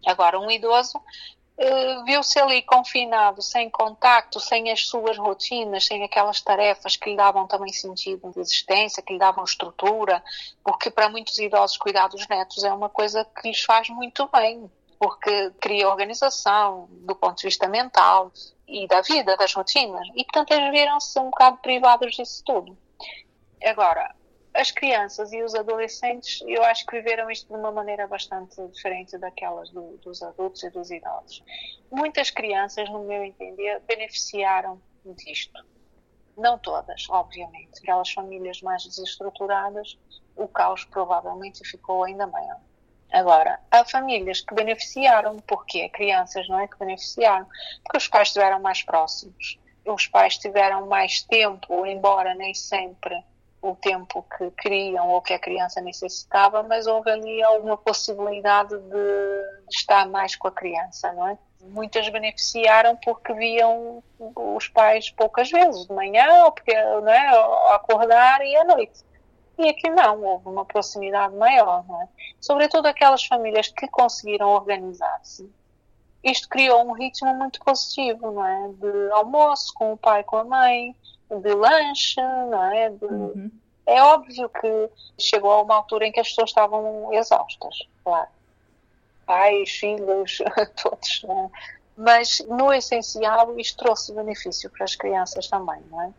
Agora, 0.05 0.39
um 0.39 0.51
idoso 0.51 0.97
uh, 0.97 2.03
viu-se 2.05 2.39
ali 2.39 2.61
confinado, 2.61 3.41
sem 3.41 3.69
contacto, 3.69 4.39
sem 4.39 4.71
as 4.71 4.87
suas 4.87 5.17
rotinas, 5.17 5.85
sem 5.85 6.03
aquelas 6.03 6.41
tarefas 6.41 6.95
que 6.95 7.11
lhe 7.11 7.15
davam 7.15 7.47
também 7.47 7.71
sentido 7.71 8.31
de 8.31 8.39
existência, 8.39 9.01
que 9.01 9.13
lhe 9.13 9.19
davam 9.19 9.43
estrutura, 9.43 10.23
porque 10.63 10.89
para 10.89 11.09
muitos 11.09 11.39
idosos 11.39 11.77
cuidar 11.77 12.07
dos 12.07 12.27
netos 12.27 12.63
é 12.63 12.73
uma 12.73 12.89
coisa 12.89 13.25
que 13.25 13.47
lhes 13.47 13.63
faz 13.63 13.89
muito 13.89 14.27
bem 14.27 14.69
porque 15.03 15.51
cria 15.59 15.89
organização 15.89 16.87
do 16.89 17.13
ponto 17.13 17.35
de 17.35 17.43
vista 17.43 17.67
mental 17.67 18.31
e 18.65 18.87
da 18.87 19.01
vida, 19.01 19.35
das 19.35 19.53
rotinas. 19.53 20.07
E, 20.15 20.23
portanto, 20.23 20.51
eles 20.51 20.71
viram-se 20.71 21.19
um 21.19 21.25
bocado 21.25 21.57
privados 21.57 22.15
disso 22.15 22.41
tudo. 22.45 22.77
Agora, 23.65 24.15
as 24.53 24.71
crianças 24.71 25.33
e 25.33 25.43
os 25.43 25.53
adolescentes, 25.55 26.41
eu 26.47 26.63
acho 26.63 26.85
que 26.85 26.95
viveram 26.95 27.29
isto 27.29 27.47
de 27.49 27.59
uma 27.59 27.69
maneira 27.69 28.07
bastante 28.07 28.55
diferente 28.67 29.17
daquelas 29.17 29.69
do, 29.71 29.97
dos 29.97 30.23
adultos 30.23 30.63
e 30.63 30.69
dos 30.69 30.89
idosos. 30.89 31.43
Muitas 31.91 32.29
crianças, 32.29 32.89
no 32.89 33.03
meu 33.03 33.25
entender, 33.25 33.81
beneficiaram 33.81 34.81
disto. 35.05 35.65
Não 36.37 36.57
todas, 36.57 37.07
obviamente. 37.09 37.79
Aquelas 37.81 38.09
famílias 38.09 38.61
mais 38.61 38.85
desestruturadas, 38.85 39.99
o 40.33 40.47
caos 40.47 40.85
provavelmente 40.85 41.67
ficou 41.67 42.05
ainda 42.05 42.25
maior. 42.25 42.61
Agora, 43.13 43.59
há 43.69 43.85
famílias 43.85 44.41
que 44.41 44.55
beneficiaram, 44.55 45.37
porque 45.47 45.87
crianças, 45.89 46.47
não 46.49 46.59
é? 46.59 46.67
Que 46.67 46.79
beneficiaram, 46.79 47.45
porque 47.83 47.97
os 47.97 48.07
pais 48.07 48.29
estiveram 48.29 48.59
mais 48.59 48.81
próximos, 48.81 49.59
os 49.85 50.07
pais 50.07 50.35
tiveram 50.39 50.87
mais 50.87 51.21
tempo, 51.21 51.85
embora 51.85 52.33
nem 52.33 52.55
sempre 52.55 53.15
o 53.61 53.75
tempo 53.75 54.25
que 54.35 54.49
queriam 54.51 55.09
ou 55.09 55.21
que 55.21 55.31
a 55.31 55.37
criança 55.37 55.79
necessitava, 55.79 56.63
mas 56.63 56.87
houve 56.87 57.11
ali 57.11 57.43
alguma 57.43 57.77
possibilidade 57.77 58.75
de 58.75 59.69
estar 59.69 60.07
mais 60.09 60.35
com 60.35 60.47
a 60.47 60.51
criança, 60.51 61.13
não 61.13 61.27
é? 61.27 61.37
Muitas 61.61 62.09
beneficiaram 62.09 62.95
porque 62.95 63.31
viam 63.33 64.03
os 64.19 64.67
pais 64.69 65.11
poucas 65.11 65.51
vezes, 65.51 65.85
de 65.85 65.93
manhã, 65.93 66.45
ou 66.45 66.51
porque, 66.51 66.73
não 66.73 67.09
é? 67.09 67.27
Ao 67.27 67.73
acordar 67.73 68.43
e 68.43 68.55
à 68.55 68.63
noite. 68.63 69.12
E 69.57 69.69
aqui 69.69 69.89
não, 69.89 70.23
houve 70.23 70.49
uma 70.49 70.65
proximidade 70.65 71.35
maior, 71.35 71.85
não 71.87 72.01
é? 72.01 72.07
Sobretudo 72.41 72.87
aquelas 72.87 73.23
famílias 73.23 73.67
que 73.67 73.87
conseguiram 73.87 74.49
organizar-se 74.49 75.49
isto 76.23 76.47
criou 76.47 76.87
um 76.87 76.93
ritmo 76.93 77.35
muito 77.35 77.59
positivo, 77.59 78.31
não 78.31 78.45
é? 78.45 78.69
De 78.79 79.11
almoço 79.11 79.73
com 79.73 79.93
o 79.93 79.97
pai, 79.97 80.23
com 80.23 80.37
a 80.37 80.43
mãe, 80.45 80.95
de 81.29 81.53
lanche, 81.53 82.21
não 82.21 82.71
é? 82.71 82.89
De... 82.89 83.05
Uhum. 83.05 83.51
É 83.85 84.01
óbvio 84.01 84.47
que 84.49 84.89
chegou 85.19 85.51
a 85.51 85.61
uma 85.61 85.75
altura 85.75 86.07
em 86.07 86.11
que 86.11 86.21
as 86.21 86.29
pessoas 86.29 86.51
estavam 86.51 87.13
exaustas, 87.13 87.77
claro. 88.03 88.29
Pais, 89.25 89.69
filhos, 89.71 90.37
todos, 90.81 91.23
não 91.27 91.45
é? 91.45 91.73
Mas, 91.95 92.39
no 92.47 92.73
essencial, 92.73 93.59
isto 93.59 93.83
trouxe 93.83 94.13
benefício 94.13 94.69
para 94.69 94.85
as 94.85 94.95
crianças 94.95 95.47
também, 95.47 95.81
não 95.91 96.01
é? 96.01 96.13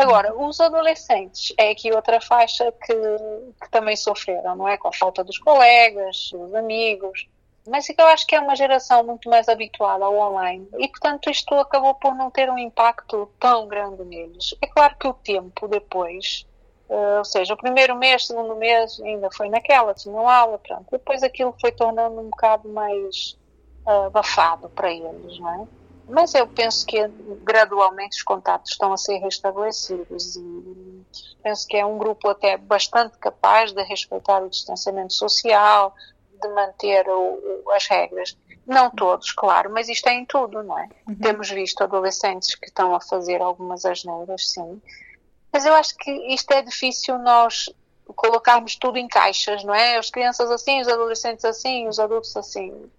Agora, 0.00 0.34
os 0.34 0.60
adolescentes 0.60 1.52
é 1.58 1.70
aqui 1.70 1.92
outra 1.92 2.20
faixa 2.20 2.72
que, 2.72 2.94
que 2.94 3.70
também 3.70 3.96
sofreram, 3.96 4.56
não 4.56 4.66
é? 4.66 4.76
Com 4.76 4.88
a 4.88 4.92
falta 4.92 5.22
dos 5.22 5.38
colegas, 5.38 6.30
dos 6.32 6.54
amigos, 6.54 7.28
mas 7.68 7.88
é 7.90 7.94
eu 7.96 8.06
acho 8.06 8.26
que 8.26 8.34
é 8.34 8.40
uma 8.40 8.56
geração 8.56 9.04
muito 9.04 9.28
mais 9.28 9.48
habituada 9.48 10.04
ao 10.04 10.16
online 10.16 10.66
e, 10.78 10.88
portanto, 10.88 11.28
isto 11.28 11.54
acabou 11.54 11.94
por 11.94 12.14
não 12.14 12.30
ter 12.30 12.48
um 12.50 12.58
impacto 12.58 13.30
tão 13.38 13.68
grande 13.68 14.02
neles. 14.04 14.54
É 14.62 14.66
claro 14.66 14.96
que 14.98 15.06
o 15.06 15.12
tempo 15.12 15.68
depois, 15.68 16.46
uh, 16.88 17.18
ou 17.18 17.24
seja, 17.24 17.52
o 17.52 17.56
primeiro 17.56 17.94
mês, 17.94 18.26
segundo 18.26 18.56
mês, 18.56 18.98
ainda 19.00 19.30
foi 19.30 19.48
naquela, 19.48 19.92
tinham 19.92 20.28
aula, 20.28 20.58
pronto. 20.58 20.86
Depois 20.90 21.22
aquilo 21.22 21.54
foi 21.60 21.72
tornando 21.72 22.20
um 22.20 22.30
bocado 22.30 22.68
mais 22.70 23.36
uh, 23.86 24.06
abafado 24.06 24.70
para 24.70 24.90
eles, 24.90 25.38
não 25.38 25.62
é? 25.62 25.79
Mas 26.10 26.34
eu 26.34 26.46
penso 26.46 26.84
que 26.86 27.06
gradualmente 27.42 28.16
os 28.16 28.22
contatos 28.22 28.72
estão 28.72 28.92
a 28.92 28.96
ser 28.96 29.18
restabelecidos 29.18 30.36
e 30.36 31.06
penso 31.42 31.66
que 31.66 31.76
é 31.76 31.86
um 31.86 31.96
grupo 31.96 32.28
até 32.28 32.56
bastante 32.56 33.16
capaz 33.18 33.72
de 33.72 33.82
respeitar 33.82 34.42
o 34.42 34.50
distanciamento 34.50 35.12
social, 35.12 35.94
de 36.40 36.48
manter 36.48 37.08
o, 37.08 37.62
o, 37.64 37.70
as 37.70 37.86
regras. 37.86 38.36
Não 38.66 38.90
todos, 38.90 39.32
claro, 39.32 39.70
mas 39.70 39.88
isto 39.88 40.08
é 40.08 40.14
em 40.14 40.24
tudo, 40.24 40.62
não 40.62 40.78
é? 40.78 40.88
Uhum. 41.08 41.14
Temos 41.16 41.50
visto 41.50 41.82
adolescentes 41.82 42.54
que 42.54 42.66
estão 42.66 42.94
a 42.94 43.00
fazer 43.00 43.40
algumas 43.40 43.84
asneiras, 43.84 44.50
sim. 44.50 44.80
Mas 45.52 45.64
eu 45.64 45.74
acho 45.74 45.96
que 45.96 46.10
isto 46.32 46.50
é 46.52 46.62
difícil 46.62 47.18
nós 47.18 47.68
colocarmos 48.14 48.76
tudo 48.76 48.98
em 48.98 49.08
caixas, 49.08 49.64
não 49.64 49.74
é? 49.74 49.96
As 49.96 50.10
crianças 50.10 50.50
assim, 50.50 50.80
os 50.80 50.88
adolescentes 50.88 51.44
assim, 51.44 51.88
os 51.88 51.98
adultos 51.98 52.36
assim. 52.36 52.90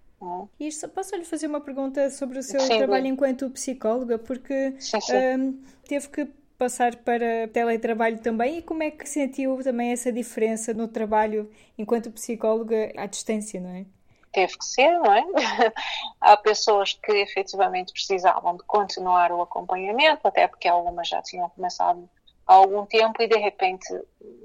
E 0.58 0.68
posso 0.94 1.16
lhe 1.16 1.24
fazer 1.24 1.46
uma 1.46 1.60
pergunta 1.60 2.08
sobre 2.10 2.38
o 2.38 2.42
seu 2.42 2.60
sim, 2.60 2.78
trabalho 2.78 3.06
enquanto 3.06 3.50
psicóloga? 3.50 4.18
Porque 4.18 4.74
sim, 4.78 5.00
sim. 5.00 5.16
Um, 5.16 5.62
teve 5.84 6.08
que 6.08 6.28
passar 6.56 6.94
para 6.94 7.48
teletrabalho 7.48 8.20
também 8.20 8.58
e 8.58 8.62
como 8.62 8.84
é 8.84 8.90
que 8.90 9.08
sentiu 9.08 9.58
também 9.64 9.90
essa 9.90 10.12
diferença 10.12 10.72
no 10.72 10.86
trabalho 10.86 11.50
enquanto 11.76 12.12
psicóloga 12.12 12.92
à 12.96 13.06
distância, 13.06 13.60
não 13.60 13.70
é? 13.70 13.84
Teve 14.32 14.56
que 14.56 14.64
ser, 14.64 14.92
não 14.92 15.12
é? 15.12 15.24
Há 16.20 16.36
pessoas 16.36 16.92
que 16.92 17.12
efetivamente 17.12 17.92
precisavam 17.92 18.56
de 18.56 18.62
continuar 18.62 19.32
o 19.32 19.42
acompanhamento, 19.42 20.26
até 20.26 20.46
porque 20.46 20.68
algumas 20.68 21.08
já 21.08 21.20
tinham 21.20 21.50
começado 21.50 22.08
há 22.46 22.54
algum 22.54 22.86
tempo 22.86 23.20
e 23.20 23.26
de 23.26 23.36
repente 23.36 23.88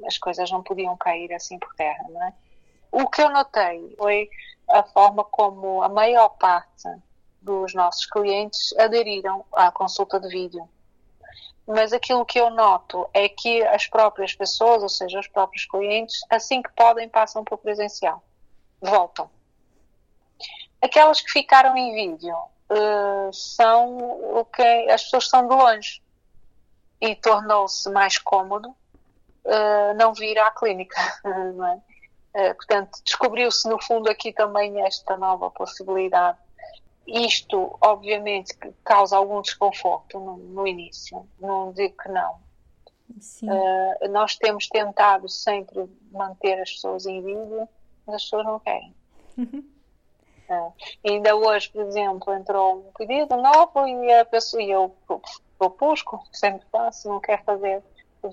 as 0.06 0.18
coisas 0.18 0.50
não 0.52 0.64
podiam 0.64 0.98
cair 0.98 1.32
assim 1.34 1.60
por 1.60 1.74
terra, 1.76 2.06
não 2.10 2.24
é? 2.24 2.34
O 2.92 3.08
que 3.08 3.22
eu 3.22 3.30
notei 3.30 3.96
foi 3.98 4.30
a 4.70 4.84
forma 4.84 5.24
como 5.24 5.82
a 5.84 5.90
maior 5.90 6.30
parte 6.30 6.90
dos 7.42 7.74
nossos 7.74 8.06
clientes 8.06 8.74
aderiram 8.78 9.46
à 9.54 9.72
consulta 9.72 10.20
de 10.20 10.28
vídeo 10.28 10.68
mas 11.68 11.92
aquilo 11.92 12.26
que 12.26 12.40
eu 12.40 12.50
noto 12.50 13.10
é 13.14 13.28
que 13.28 13.62
as 13.64 13.88
próprias 13.88 14.34
pessoas, 14.34 14.82
ou 14.82 14.88
seja, 14.88 15.20
os 15.20 15.28
próprios 15.28 15.66
clientes, 15.66 16.22
assim 16.30 16.62
que 16.62 16.72
podem, 16.72 17.10
passam 17.10 17.44
para 17.44 17.56
o 17.56 17.58
presencial, 17.58 18.24
voltam. 18.82 19.30
Aquelas 20.82 21.20
que 21.20 21.30
ficaram 21.30 21.76
em 21.76 21.94
vídeo 21.94 22.34
uh, 22.36 23.34
são 23.34 23.98
o 24.40 24.46
que 24.46 24.64
as 24.90 25.04
pessoas 25.04 25.26
estão 25.26 25.46
de 25.46 25.54
longe 25.54 26.02
e 27.02 27.14
tornou-se 27.16 27.90
mais 27.90 28.18
cômodo 28.18 28.70
uh, 28.70 29.94
não 29.98 30.14
vir 30.14 30.40
à 30.40 30.50
clínica, 30.52 30.96
não 31.54 31.68
é? 31.68 31.82
Uh, 32.36 32.54
portanto, 32.56 33.00
descobriu-se 33.04 33.68
no 33.68 33.82
fundo 33.82 34.10
aqui 34.10 34.32
também 34.32 34.82
esta 34.82 35.18
nova 35.18 35.50
possibilidade 35.50 36.38
isto, 37.08 37.78
obviamente, 37.82 38.54
causa 38.84 39.16
algum 39.16 39.42
desconforto 39.42 40.20
no, 40.20 40.38
no 40.38 40.68
início, 40.68 41.26
não 41.40 41.72
digo 41.72 41.96
que 41.98 42.10
não. 42.10 42.36
Uh, 43.42 44.10
nós 44.10 44.36
temos 44.36 44.68
tentado 44.68 45.30
sempre 45.30 45.90
manter 46.12 46.62
as 46.62 46.74
pessoas 46.74 47.06
em 47.06 47.24
vídeo, 47.24 47.68
mas 48.06 48.18
as 48.18 48.24
pessoas 48.24 48.46
não 48.46 48.60
querem. 48.60 48.94
Uhum. 49.38 49.66
Uh, 50.50 50.74
ainda 51.10 51.34
hoje, 51.36 51.70
por 51.70 51.82
exemplo, 51.84 52.34
entrou 52.34 52.80
um 52.80 52.92
pedido 52.92 53.38
novo 53.38 53.88
e 53.88 54.14
a 54.14 54.26
pessoa, 54.26 54.62
e 54.62 54.70
eu 54.70 54.94
propus, 55.58 56.02
como 56.02 56.24
sempre 56.34 56.68
faço, 56.70 57.08
não 57.08 57.22
quer 57.22 57.42
fazer 57.46 57.82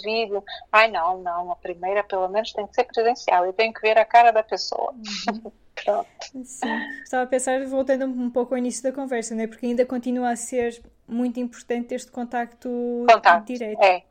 vídeo. 0.03 0.43
Ai, 0.73 0.91
não, 0.91 1.19
não, 1.19 1.53
a 1.53 1.57
primeira 1.57 2.03
pelo 2.03 2.29
menos 2.29 2.53
tem 2.53 2.67
que 2.67 2.75
ser 2.75 2.85
presencial, 2.85 3.45
eu 3.45 3.53
tenho 3.53 3.73
que 3.73 3.81
ver 3.81 3.99
a 3.99 4.05
cara 4.05 4.31
da 4.31 4.43
pessoa. 4.43 4.93
Uhum. 4.93 5.53
Pronto. 5.75 6.09
Sim. 6.45 6.69
Estava 7.03 7.25
a 7.25 7.27
pensar, 7.27 7.65
voltando 7.67 8.07
um 8.07 8.31
pouco 8.31 8.55
ao 8.55 8.59
início 8.59 8.83
da 8.83 8.93
conversa, 8.93 9.35
né? 9.35 9.47
porque 9.47 9.67
ainda 9.67 9.85
continua 9.85 10.31
a 10.31 10.37
ser 10.37 10.83
muito 11.07 11.41
importante 11.41 11.95
este 11.95 12.11
contacto, 12.11 12.69
contacto 13.11 13.53
direto. 13.53 13.83
É. 13.83 14.03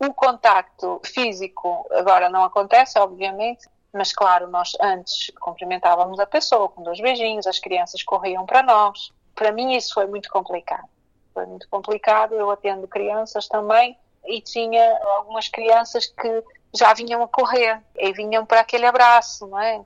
O 0.00 0.12
contacto 0.12 1.00
físico 1.04 1.86
agora 1.92 2.28
não 2.28 2.42
acontece, 2.42 2.98
obviamente, 2.98 3.68
mas 3.92 4.12
claro, 4.12 4.48
nós 4.48 4.72
antes 4.80 5.30
cumprimentávamos 5.38 6.18
a 6.18 6.26
pessoa 6.26 6.68
com 6.68 6.82
dois 6.82 7.00
beijinhos, 7.00 7.46
as 7.46 7.58
crianças 7.58 8.02
corriam 8.02 8.44
para 8.46 8.62
nós. 8.62 9.12
Para 9.34 9.52
mim 9.52 9.76
isso 9.76 9.94
foi 9.94 10.06
muito 10.06 10.28
complicado. 10.30 10.88
Foi 11.32 11.46
muito 11.46 11.68
complicado. 11.68 12.34
Eu 12.34 12.50
atendo 12.50 12.88
crianças 12.88 13.46
também 13.48 13.96
e 14.26 14.40
tinha 14.40 14.98
algumas 15.16 15.48
crianças 15.48 16.06
que 16.06 16.44
já 16.74 16.94
vinham 16.94 17.22
a 17.22 17.28
correr 17.28 17.80
e 17.96 18.12
vinham 18.12 18.46
para 18.46 18.60
aquele 18.60 18.86
abraço, 18.86 19.46
não 19.46 19.58
é? 19.58 19.84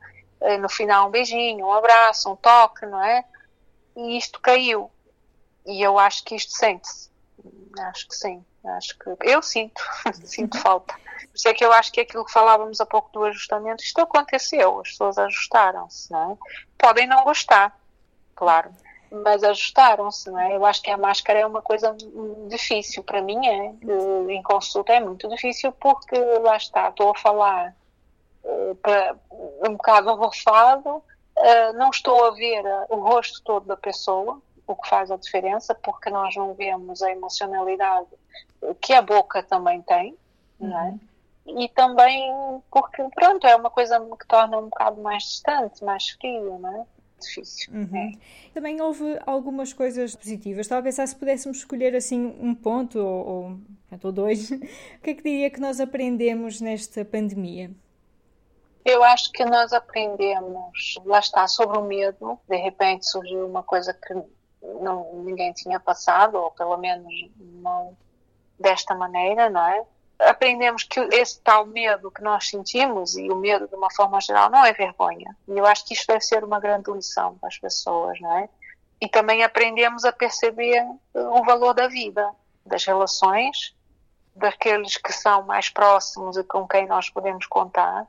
No 0.58 0.68
final 0.68 1.08
um 1.08 1.10
beijinho, 1.10 1.66
um 1.66 1.72
abraço, 1.72 2.30
um 2.30 2.36
toque, 2.36 2.86
não 2.86 3.02
é? 3.02 3.24
E 3.96 4.18
isto 4.18 4.40
caiu. 4.40 4.90
E 5.64 5.82
eu 5.82 5.98
acho 5.98 6.22
que 6.24 6.34
isto 6.34 6.52
sente-se. 6.52 7.10
Acho 7.78 8.06
que 8.08 8.14
sim. 8.14 8.44
Acho 8.64 8.98
que 8.98 9.16
eu 9.20 9.42
sinto, 9.42 9.80
sinto 10.24 10.58
falta. 10.58 10.94
Por 10.94 11.36
isso 11.36 11.48
é 11.48 11.54
que 11.54 11.64
eu 11.64 11.72
acho 11.72 11.92
que 11.92 12.00
aquilo 12.00 12.24
que 12.24 12.32
falávamos 12.32 12.80
há 12.80 12.86
pouco 12.86 13.10
do 13.12 13.24
ajustamento, 13.24 13.82
isto 13.82 14.00
aconteceu, 14.00 14.80
as 14.80 14.90
pessoas 14.90 15.18
ajustaram-se, 15.18 16.10
não 16.10 16.32
é? 16.32 16.36
Podem 16.76 17.06
não 17.06 17.24
gostar, 17.24 17.78
claro, 18.34 18.70
mas 19.10 19.42
ajustaram-se, 19.42 20.30
não 20.30 20.38
é? 20.38 20.56
Eu 20.56 20.64
acho 20.64 20.82
que 20.82 20.90
a 20.90 20.96
máscara 20.96 21.40
é 21.40 21.46
uma 21.46 21.62
coisa 21.62 21.96
difícil, 22.48 23.02
para 23.02 23.22
mim 23.22 23.46
é, 23.46 23.72
em 24.32 24.42
consulta 24.42 24.92
é 24.92 25.00
muito 25.00 25.28
difícil 25.28 25.72
porque 25.72 26.18
lá 26.18 26.56
está, 26.56 26.88
estou 26.88 27.10
a 27.10 27.18
falar 27.18 27.74
para, 28.82 29.16
um 29.66 29.72
bocado 29.72 30.10
abafado, 30.10 30.96
uh, 30.96 31.72
não 31.74 31.90
estou 31.90 32.26
a 32.26 32.30
ver 32.32 32.64
o 32.88 32.96
rosto 32.96 33.42
todo 33.42 33.66
da 33.66 33.76
pessoa, 33.76 34.40
o 34.66 34.74
que 34.74 34.88
faz 34.88 35.10
a 35.10 35.16
diferença, 35.16 35.74
porque 35.74 36.10
nós 36.10 36.34
não 36.34 36.54
vemos 36.54 37.02
a 37.02 37.10
emocionalidade 37.10 38.08
que 38.80 38.92
a 38.92 39.02
boca 39.02 39.42
também 39.42 39.82
tem, 39.82 40.16
não 40.58 40.78
é? 40.78 40.88
Uhum. 41.46 41.60
E 41.60 41.68
também 41.68 42.34
porque, 42.70 43.02
pronto, 43.14 43.46
é 43.46 43.54
uma 43.54 43.70
coisa 43.70 44.00
que 44.00 44.26
torna 44.26 44.58
um 44.58 44.68
bocado 44.68 45.00
mais 45.00 45.22
distante, 45.22 45.84
mais 45.84 46.08
frio, 46.10 46.58
não 46.58 46.80
é? 46.80 46.86
Difícil. 47.20 47.72
Uhum. 47.72 47.96
É. 47.96 48.12
Também 48.52 48.80
houve 48.80 49.18
algumas 49.26 49.72
coisas 49.72 50.14
positivas. 50.14 50.66
Estava 50.66 50.80
a 50.80 50.84
pensar 50.84 51.06
se 51.06 51.16
pudéssemos 51.16 51.58
escolher 51.58 51.94
assim 51.94 52.36
um 52.40 52.54
ponto 52.54 52.98
ou, 52.98 53.58
ou, 54.02 54.12
dois. 54.12 54.50
o 54.52 54.58
que 55.02 55.10
é 55.10 55.14
que 55.14 55.22
diria 55.22 55.50
que 55.50 55.60
nós 55.60 55.80
aprendemos 55.80 56.60
nesta 56.60 57.04
pandemia? 57.04 57.70
Eu 58.84 59.02
acho 59.02 59.32
que 59.32 59.44
nós 59.44 59.72
aprendemos, 59.72 61.00
lá 61.04 61.18
está, 61.18 61.48
sobre 61.48 61.78
o 61.78 61.82
medo. 61.82 62.38
De 62.48 62.56
repente 62.56 63.08
surgiu 63.10 63.46
uma 63.46 63.62
coisa 63.62 63.92
que 63.92 64.14
não, 64.80 65.22
ninguém 65.24 65.52
tinha 65.52 65.80
passado, 65.80 66.36
ou 66.36 66.50
pelo 66.52 66.76
menos 66.76 67.12
não 67.38 67.96
desta 68.58 68.94
maneira, 68.94 69.50
não 69.50 69.66
é? 69.66 69.84
Aprendemos 70.18 70.82
que 70.82 71.00
esse 71.12 71.40
tal 71.40 71.66
medo 71.66 72.10
que 72.10 72.22
nós 72.22 72.48
sentimos, 72.48 73.16
e 73.16 73.30
o 73.30 73.36
medo 73.36 73.68
de 73.68 73.74
uma 73.74 73.90
forma 73.90 74.20
geral, 74.20 74.50
não 74.50 74.64
é 74.64 74.72
vergonha. 74.72 75.36
E 75.48 75.58
eu 75.58 75.66
acho 75.66 75.84
que 75.84 75.94
isto 75.94 76.06
deve 76.06 76.22
ser 76.22 76.42
uma 76.42 76.58
grande 76.58 76.90
lição 76.90 77.36
para 77.38 77.48
as 77.48 77.58
pessoas, 77.58 78.18
não 78.20 78.38
é? 78.38 78.48
E 79.00 79.08
também 79.08 79.44
aprendemos 79.44 80.04
a 80.04 80.12
perceber 80.12 80.82
o 81.12 81.44
valor 81.44 81.74
da 81.74 81.86
vida, 81.86 82.30
das 82.64 82.84
relações, 82.84 83.74
daqueles 84.34 84.96
que 84.96 85.12
são 85.12 85.42
mais 85.42 85.68
próximos 85.68 86.36
e 86.36 86.44
com 86.44 86.66
quem 86.66 86.86
nós 86.86 87.10
podemos 87.10 87.46
contar 87.46 88.06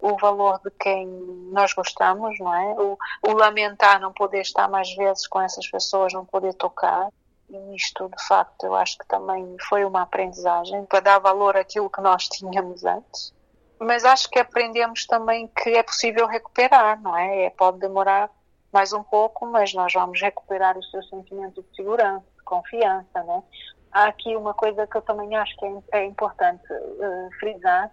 o 0.00 0.16
valor 0.16 0.60
de 0.64 0.70
quem 0.70 1.06
nós 1.52 1.72
gostamos, 1.74 2.38
não 2.38 2.54
é? 2.54 2.74
O, 2.78 2.98
o, 3.28 3.32
lamentar 3.32 4.00
não 4.00 4.12
poder 4.12 4.40
estar 4.40 4.68
mais 4.68 4.92
vezes 4.94 5.26
com 5.26 5.40
essas 5.40 5.66
pessoas, 5.68 6.12
não 6.12 6.24
poder 6.24 6.54
tocar. 6.54 7.08
E 7.50 7.74
isto, 7.74 8.08
de 8.08 8.26
facto, 8.26 8.64
eu 8.64 8.74
acho 8.76 8.96
que 8.96 9.06
também 9.06 9.56
foi 9.68 9.84
uma 9.84 10.02
aprendizagem 10.02 10.84
para 10.86 11.00
dar 11.00 11.18
valor 11.18 11.56
àquilo 11.56 11.90
que 11.90 12.00
nós 12.00 12.28
tínhamos 12.28 12.84
antes. 12.84 13.34
Mas 13.78 14.04
acho 14.04 14.30
que 14.30 14.38
aprendemos 14.38 15.04
também 15.06 15.48
que 15.48 15.70
é 15.70 15.82
possível 15.82 16.26
recuperar, 16.28 17.00
não 17.02 17.16
é? 17.16 17.46
é 17.46 17.50
pode 17.50 17.78
demorar 17.78 18.30
mais 18.72 18.92
um 18.92 19.02
pouco, 19.02 19.46
mas 19.46 19.74
nós 19.74 19.92
vamos 19.92 20.20
recuperar 20.20 20.78
o 20.78 20.84
seu 20.84 21.02
sentimento 21.04 21.60
de 21.62 21.74
segurança, 21.74 22.24
de 22.36 22.44
confiança, 22.44 23.22
né? 23.24 23.42
Há 23.90 24.04
aqui 24.04 24.36
uma 24.36 24.54
coisa 24.54 24.86
que 24.86 24.96
eu 24.96 25.02
também 25.02 25.34
acho 25.34 25.56
que 25.56 25.66
é, 25.66 26.02
é 26.02 26.04
importante 26.04 26.62
uh, 26.72 27.30
frisar 27.40 27.90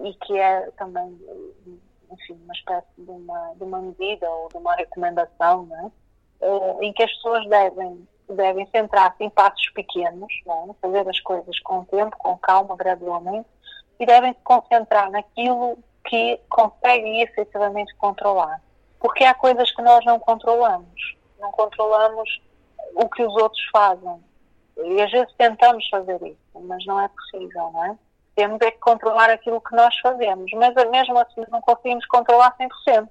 e 0.00 0.12
que 0.14 0.36
é 0.36 0.68
também, 0.72 1.16
enfim, 2.10 2.40
uma 2.42 2.54
espécie 2.54 2.88
de 2.98 3.10
uma, 3.10 3.54
de 3.54 3.62
uma 3.62 3.80
medida 3.80 4.28
ou 4.28 4.48
de 4.48 4.56
uma 4.56 4.74
recomendação, 4.74 5.66
né? 5.66 5.92
Uh, 6.40 6.82
em 6.82 6.92
que 6.92 7.04
as 7.04 7.12
pessoas 7.12 7.46
devem 7.48 8.08
devem 8.32 8.66
centrar-se 8.66 9.22
em 9.22 9.30
passos 9.30 9.68
pequenos, 9.70 10.32
né? 10.46 10.74
fazer 10.80 11.08
as 11.08 11.20
coisas 11.20 11.58
com 11.60 11.84
tempo, 11.84 12.16
com 12.18 12.36
calma, 12.38 12.76
gradualmente, 12.76 13.48
e 13.98 14.06
devem 14.06 14.32
se 14.32 14.40
concentrar 14.42 15.10
naquilo 15.10 15.78
que 16.04 16.40
conseguem 16.48 17.22
efetivamente 17.22 17.94
controlar 17.96 18.60
porque 19.02 19.24
há 19.24 19.34
coisas 19.34 19.70
que 19.72 19.82
nós 19.82 20.04
não 20.04 20.18
controlamos. 20.20 21.16
Não 21.40 21.50
controlamos 21.50 22.40
o 22.94 23.08
que 23.08 23.22
os 23.24 23.34
outros 23.34 23.62
fazem. 23.72 24.24
E 24.76 25.02
às 25.02 25.10
vezes 25.10 25.34
tentamos 25.36 25.86
fazer 25.88 26.22
isso, 26.22 26.64
mas 26.64 26.86
não 26.86 27.00
é 27.00 27.08
possível, 27.08 27.70
não 27.72 27.84
é? 27.84 27.98
Temos 28.36 28.58
é 28.62 28.70
que 28.70 28.78
controlar 28.78 29.28
aquilo 29.28 29.60
que 29.60 29.74
nós 29.74 29.94
fazemos, 29.98 30.50
mas 30.54 30.74
mesmo 30.88 31.18
assim 31.18 31.44
não 31.50 31.60
conseguimos 31.60 32.06
controlar 32.06 32.56
100%. 32.56 33.08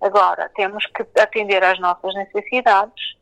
Agora, 0.00 0.50
temos 0.56 0.84
que 0.86 1.06
atender 1.20 1.62
às 1.62 1.78
nossas 1.78 2.12
necessidades, 2.14 3.16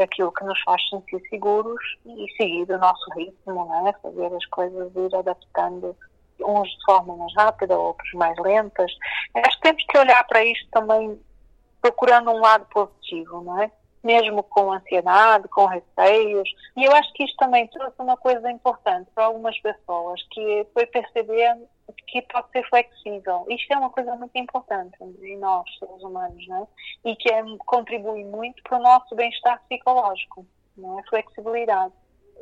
aquilo 0.00 0.32
que 0.32 0.44
nos 0.44 0.60
faz 0.62 0.80
sentir 0.88 1.20
seguros 1.28 1.82
e 2.06 2.26
seguir 2.36 2.70
o 2.70 2.78
nosso 2.78 3.10
ritmo, 3.16 3.54
não 3.54 3.88
é? 3.88 3.92
Fazer 3.94 4.34
as 4.34 4.46
coisas, 4.46 4.92
ir 4.94 5.14
adaptando 5.14 5.96
uns 6.40 6.68
de 6.68 6.84
forma 6.84 7.16
mais 7.16 7.32
rápida, 7.34 7.78
outros 7.78 8.12
mais 8.14 8.36
lentas. 8.38 8.92
Acho 9.34 9.56
que 9.56 9.62
temos 9.62 9.84
que 9.84 9.98
olhar 9.98 10.24
para 10.24 10.44
isto 10.44 10.68
também 10.70 11.20
procurando 11.80 12.30
um 12.30 12.40
lado 12.40 12.66
positivo, 12.66 13.42
não 13.42 13.62
é? 13.62 13.70
Mesmo 14.02 14.42
com 14.42 14.72
ansiedade, 14.72 15.48
com 15.48 15.66
receios. 15.66 16.48
E 16.76 16.84
eu 16.84 16.92
acho 16.92 17.12
que 17.12 17.24
isto 17.24 17.36
também 17.36 17.68
trouxe 17.68 17.94
uma 17.98 18.16
coisa 18.16 18.50
importante 18.50 19.08
para 19.14 19.26
algumas 19.26 19.58
pessoas, 19.60 20.20
que 20.30 20.66
foi 20.72 20.86
perceber 20.86 21.56
que 22.20 22.22
pode 22.30 22.50
ser 22.50 22.68
flexível. 22.68 23.46
Isto 23.48 23.72
é 23.72 23.78
uma 23.78 23.90
coisa 23.90 24.14
muito 24.16 24.36
importante 24.36 24.96
em 25.02 25.38
nós, 25.38 25.64
seres 25.78 26.02
humanos, 26.02 26.46
não 26.46 26.62
é? 26.62 27.10
E 27.10 27.16
que 27.16 27.32
é, 27.32 27.42
contribui 27.66 28.24
muito 28.24 28.62
para 28.62 28.78
o 28.78 28.82
nosso 28.82 29.14
bem-estar 29.14 29.62
psicológico, 29.62 30.46
não 30.76 30.98
é? 30.98 31.02
Flexibilidade. 31.04 31.94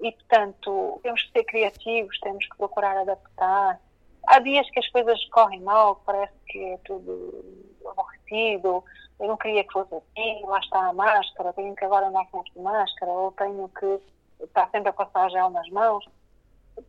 E, 0.03 0.11
portanto, 0.13 0.99
temos 1.03 1.23
que 1.23 1.33
ser 1.33 1.45
criativos, 1.45 2.19
temos 2.21 2.47
que 2.47 2.57
procurar 2.57 2.97
adaptar, 2.97 3.81
Há 4.27 4.39
dias 4.39 4.69
que 4.71 4.79
as 4.79 4.89
coisas 4.89 5.25
correm 5.31 5.61
mal, 5.61 5.97
parece 6.05 6.35
que 6.47 6.59
é 6.59 6.79
tudo 6.85 7.45
aborrecido, 7.87 8.85
eu 9.19 9.29
não 9.29 9.37
queria 9.37 9.65
que 9.65 9.73
fosse 9.73 9.95
assim, 9.95 10.45
lá 10.45 10.59
está 10.59 10.89
a 10.89 10.93
máscara, 10.93 11.53
tenho 11.53 11.75
que 11.75 11.85
agora 11.85 12.09
andar 12.09 12.27
com 12.31 12.45
máscara, 12.63 13.11
ou 13.11 13.33
tenho 13.33 13.69
que 13.69 14.01
estar 14.45 14.69
sempre 14.71 14.91
a 14.91 14.93
passar 14.93 15.31
gel 15.31 15.51
nas 15.51 15.69
mãos. 15.71 16.05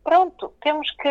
Pronto, 0.02 0.52
temos 0.60 0.90
que 0.92 1.08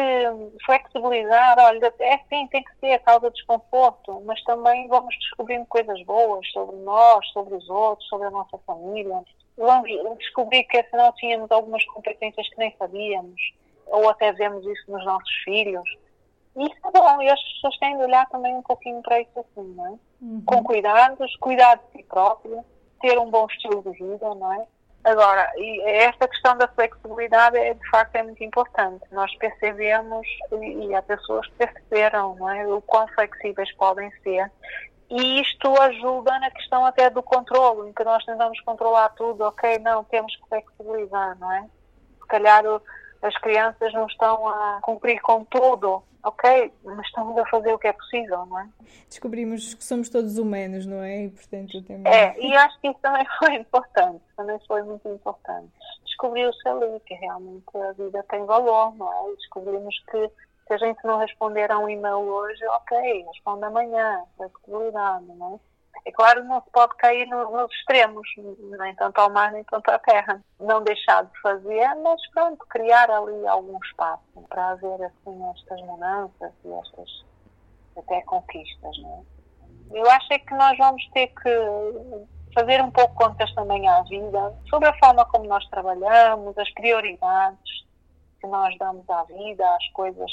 flexibilizar, 0.65 1.57
olha, 1.59 1.93
é 1.99 2.17
sim, 2.29 2.47
tem 2.47 2.63
que 2.63 2.75
ser, 2.79 2.99
causa 2.99 3.31
desconforto, 3.31 4.21
mas 4.25 4.41
também 4.43 4.87
vamos 4.87 5.15
descobrindo 5.19 5.65
coisas 5.65 6.03
boas 6.05 6.47
sobre 6.51 6.75
nós, 6.77 7.27
sobre 7.31 7.55
os 7.55 7.69
outros, 7.69 8.07
sobre 8.07 8.27
a 8.27 8.31
nossa 8.31 8.57
família. 8.59 9.23
Vamos 9.57 9.89
descobrir 10.17 10.63
que 10.65 10.77
afinal 10.77 11.13
tínhamos 11.13 11.51
algumas 11.51 11.85
competências 11.85 12.47
que 12.49 12.57
nem 12.57 12.75
sabíamos, 12.77 13.41
ou 13.87 14.09
até 14.09 14.31
vemos 14.31 14.65
isso 14.65 14.91
nos 14.91 15.03
nossos 15.05 15.33
filhos 15.43 15.87
isso 16.55 16.75
é 16.83 16.91
bom, 16.91 17.21
e 17.21 17.29
as 17.29 17.41
pessoas 17.53 17.77
têm 17.77 17.97
de 17.97 18.03
olhar 18.03 18.27
também 18.29 18.53
um 18.53 18.61
pouquinho 18.61 19.01
para 19.01 19.21
isso 19.21 19.31
assim, 19.39 19.73
não 19.73 19.87
é? 19.87 19.99
Uhum. 20.21 20.43
Com 20.45 20.63
cuidados, 20.63 21.35
cuidar 21.37 21.75
de 21.75 21.83
si 21.91 22.03
próprio, 22.03 22.63
ter 22.99 23.17
um 23.17 23.29
bom 23.29 23.47
estilo 23.47 23.81
de 23.81 23.91
vida, 23.91 24.35
não 24.35 24.53
é? 24.53 24.67
Agora, 25.03 25.51
e 25.57 25.81
esta 25.81 26.27
questão 26.27 26.55
da 26.57 26.67
flexibilidade 26.67 27.57
é 27.57 27.73
de 27.73 27.89
facto 27.89 28.15
é 28.15 28.23
muito 28.23 28.43
importante. 28.43 29.03
Nós 29.11 29.35
percebemos 29.37 30.27
e, 30.61 30.93
há 30.93 31.01
pessoas 31.01 31.47
que 31.47 31.53
perceberam, 31.53 32.35
não 32.35 32.49
é? 32.49 32.67
O 32.67 32.81
quão 32.81 33.07
flexíveis 33.07 33.71
podem 33.73 34.11
ser. 34.23 34.51
E 35.09 35.41
isto 35.41 35.69
ajuda 35.81 36.37
na 36.39 36.51
questão 36.51 36.85
até 36.85 37.09
do 37.09 37.23
controle, 37.23 37.89
em 37.89 37.93
que 37.93 38.03
nós 38.03 38.23
tentamos 38.23 38.59
controlar 38.61 39.09
tudo, 39.09 39.43
ok, 39.43 39.79
não, 39.79 40.03
temos 40.05 40.35
que 40.35 40.47
flexibilizar, 40.47 41.37
não 41.39 41.51
é? 41.51 41.63
Se 42.21 42.27
calhar 42.27 42.63
as 43.21 43.37
crianças 43.37 43.93
não 43.93 44.07
estão 44.07 44.47
a 44.47 44.79
cumprir 44.81 45.21
com 45.21 45.43
tudo, 45.45 46.03
ok, 46.23 46.73
mas 46.83 47.05
estamos 47.07 47.37
a 47.37 47.45
fazer 47.47 47.73
o 47.73 47.79
que 47.79 47.87
é 47.87 47.93
possível, 47.93 48.45
não 48.45 48.59
é? 48.59 48.67
Descobrimos 49.07 49.73
que 49.73 49.83
somos 49.83 50.09
todos 50.09 50.37
humanos, 50.37 50.85
não 50.85 51.03
é? 51.03 51.25
E, 51.25 51.29
portanto, 51.29 51.81
temos... 51.83 52.05
É, 52.05 52.39
e 52.39 52.55
acho 52.55 52.79
que 52.79 52.87
isso 52.87 52.99
também 53.01 53.25
foi 53.39 53.55
importante, 53.55 54.21
também 54.35 54.59
foi 54.67 54.83
muito 54.83 55.07
importante. 55.07 55.71
Descobriu-se 56.05 56.67
ali 56.67 56.99
que 57.01 57.13
realmente 57.15 57.65
a 57.75 57.91
vida 57.93 58.23
tem 58.29 58.45
valor, 58.45 58.95
não 58.95 59.11
é? 59.11 59.33
E 59.33 59.35
descobrimos 59.37 59.95
que 60.09 60.31
se 60.67 60.73
a 60.73 60.77
gente 60.77 61.03
não 61.03 61.17
responder 61.17 61.71
a 61.71 61.77
um 61.79 61.89
e-mail 61.89 62.19
hoje, 62.19 62.65
ok, 62.65 63.25
responde 63.27 63.65
amanhã, 63.65 64.23
flexibilidade, 64.37 65.25
não 65.25 65.55
é? 65.55 65.70
É 66.03 66.11
claro, 66.11 66.43
não 66.45 66.61
se 66.61 66.69
pode 66.71 66.95
cair 66.95 67.27
no, 67.27 67.51
nos 67.51 67.71
extremos, 67.71 68.27
nem 68.79 68.95
tanto 68.95 69.19
ao 69.19 69.29
mar, 69.29 69.51
nem 69.51 69.63
tanto 69.65 69.89
à 69.89 69.99
terra. 69.99 70.43
Não 70.59 70.83
deixar 70.83 71.23
de 71.23 71.41
fazer, 71.41 71.95
mas 72.03 72.19
pronto, 72.31 72.65
criar 72.67 73.09
ali 73.09 73.47
algum 73.47 73.77
espaço 73.83 74.23
para 74.49 74.69
haver 74.69 75.03
assim 75.03 75.49
estas 75.51 75.81
mudanças 75.81 76.51
e 76.65 76.73
estas 76.73 77.25
até 77.97 78.21
conquistas, 78.21 78.97
não 78.99 79.25
é? 79.27 79.99
Eu 79.99 80.09
acho 80.09 80.33
é 80.33 80.39
que 80.39 80.53
nós 80.55 80.77
vamos 80.77 81.05
ter 81.09 81.27
que 81.27 81.49
fazer 82.53 82.81
um 82.81 82.91
pouco 82.91 83.13
contas 83.15 83.53
também 83.53 83.87
à 83.87 84.01
vida 84.03 84.53
sobre 84.69 84.87
a 84.87 84.97
forma 84.97 85.25
como 85.25 85.45
nós 85.45 85.65
trabalhamos, 85.69 86.57
as 86.57 86.69
prioridades 86.73 87.85
que 88.39 88.47
nós 88.47 88.75
damos 88.77 89.07
à 89.09 89.23
vida, 89.23 89.63
às 89.75 89.87
coisas 89.89 90.31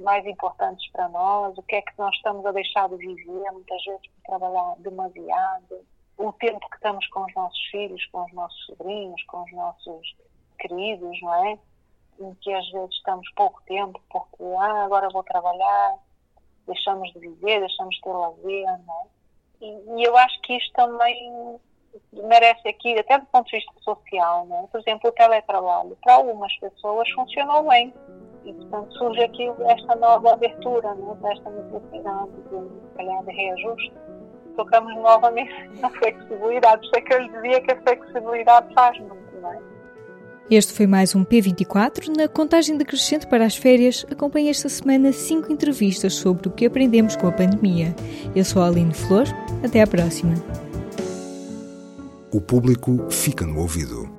mais 0.00 0.24
importantes 0.26 0.90
para 0.92 1.08
nós, 1.08 1.56
o 1.56 1.62
que 1.62 1.76
é 1.76 1.82
que 1.82 1.92
nós 1.98 2.14
estamos 2.16 2.44
a 2.46 2.52
deixar 2.52 2.88
de 2.88 2.96
viver, 2.96 3.52
muitas 3.52 3.82
vezes 3.84 4.06
por 4.06 4.22
trabalhar 4.26 4.74
demasiado, 4.78 5.84
o 6.16 6.32
tempo 6.32 6.68
que 6.68 6.76
estamos 6.76 7.06
com 7.08 7.24
os 7.24 7.34
nossos 7.34 7.60
filhos, 7.70 8.04
com 8.06 8.24
os 8.24 8.32
nossos 8.32 8.66
sobrinhos, 8.66 9.22
com 9.24 9.42
os 9.42 9.52
nossos 9.52 10.16
queridos, 10.58 11.20
não 11.22 11.34
é? 11.46 11.58
Em 12.20 12.34
que 12.34 12.52
às 12.52 12.68
vezes 12.70 12.94
estamos 12.94 13.28
pouco 13.34 13.62
tempo 13.66 14.00
porque, 14.10 14.42
ah, 14.58 14.84
agora 14.84 15.08
vou 15.10 15.22
trabalhar, 15.22 15.98
deixamos 16.66 17.12
de 17.12 17.20
viver, 17.20 17.60
deixamos 17.60 17.94
de 17.94 18.00
ter 18.02 18.12
lazer, 18.12 18.66
não 18.84 18.94
é? 18.94 19.18
E, 19.60 20.00
e 20.00 20.04
eu 20.04 20.16
acho 20.16 20.40
que 20.42 20.56
isto 20.56 20.72
também 20.72 21.58
merece 22.12 22.68
aqui, 22.68 22.98
até 22.98 23.18
do 23.18 23.26
ponto 23.26 23.46
de 23.46 23.56
vista 23.56 23.72
social, 23.80 24.46
né? 24.46 24.68
por 24.70 24.80
exemplo, 24.80 25.10
o 25.10 25.12
teletrabalho, 25.12 25.96
para 26.02 26.14
algumas 26.14 26.54
pessoas 26.58 27.08
funcionou 27.10 27.68
bem 27.68 27.92
e, 28.48 28.52
portanto, 28.54 28.92
surge 28.94 29.22
aqui 29.22 29.50
esta 29.60 29.94
nova 29.96 30.32
abertura, 30.32 30.94
né, 30.94 31.14
desta 31.22 31.50
necessidade 31.50 32.30
de, 32.50 32.96
calhar, 32.96 33.24
de 33.24 33.32
reajuste. 33.32 33.92
Tocamos 34.56 34.94
novamente 34.96 35.52
na 35.80 35.90
flexibilidade. 35.90 36.84
Isto 36.84 36.96
é 36.96 37.00
que 37.02 37.14
eu 37.14 37.18
lhe 37.20 37.28
dizia 37.28 37.60
que 37.60 37.72
a 37.72 37.82
flexibilidade 37.82 38.74
faz 38.74 38.98
muito, 39.00 39.40
não 39.40 39.52
é? 39.52 39.58
Este 40.50 40.72
foi 40.72 40.86
mais 40.86 41.14
um 41.14 41.26
P24. 41.26 42.08
Na 42.16 42.26
contagem 42.26 42.78
decrescente 42.78 43.26
para 43.26 43.44
as 43.44 43.54
férias, 43.54 44.06
acompanhe 44.10 44.48
esta 44.48 44.70
semana 44.70 45.12
cinco 45.12 45.52
entrevistas 45.52 46.14
sobre 46.14 46.48
o 46.48 46.50
que 46.50 46.64
aprendemos 46.64 47.16
com 47.16 47.26
a 47.26 47.32
pandemia. 47.32 47.94
Eu 48.34 48.44
sou 48.46 48.62
a 48.62 48.68
Aline 48.68 48.94
Flor. 48.94 49.26
Até 49.62 49.82
à 49.82 49.86
próxima. 49.86 50.34
O 52.32 52.40
público 52.40 53.10
fica 53.10 53.44
no 53.44 53.60
ouvido. 53.60 54.17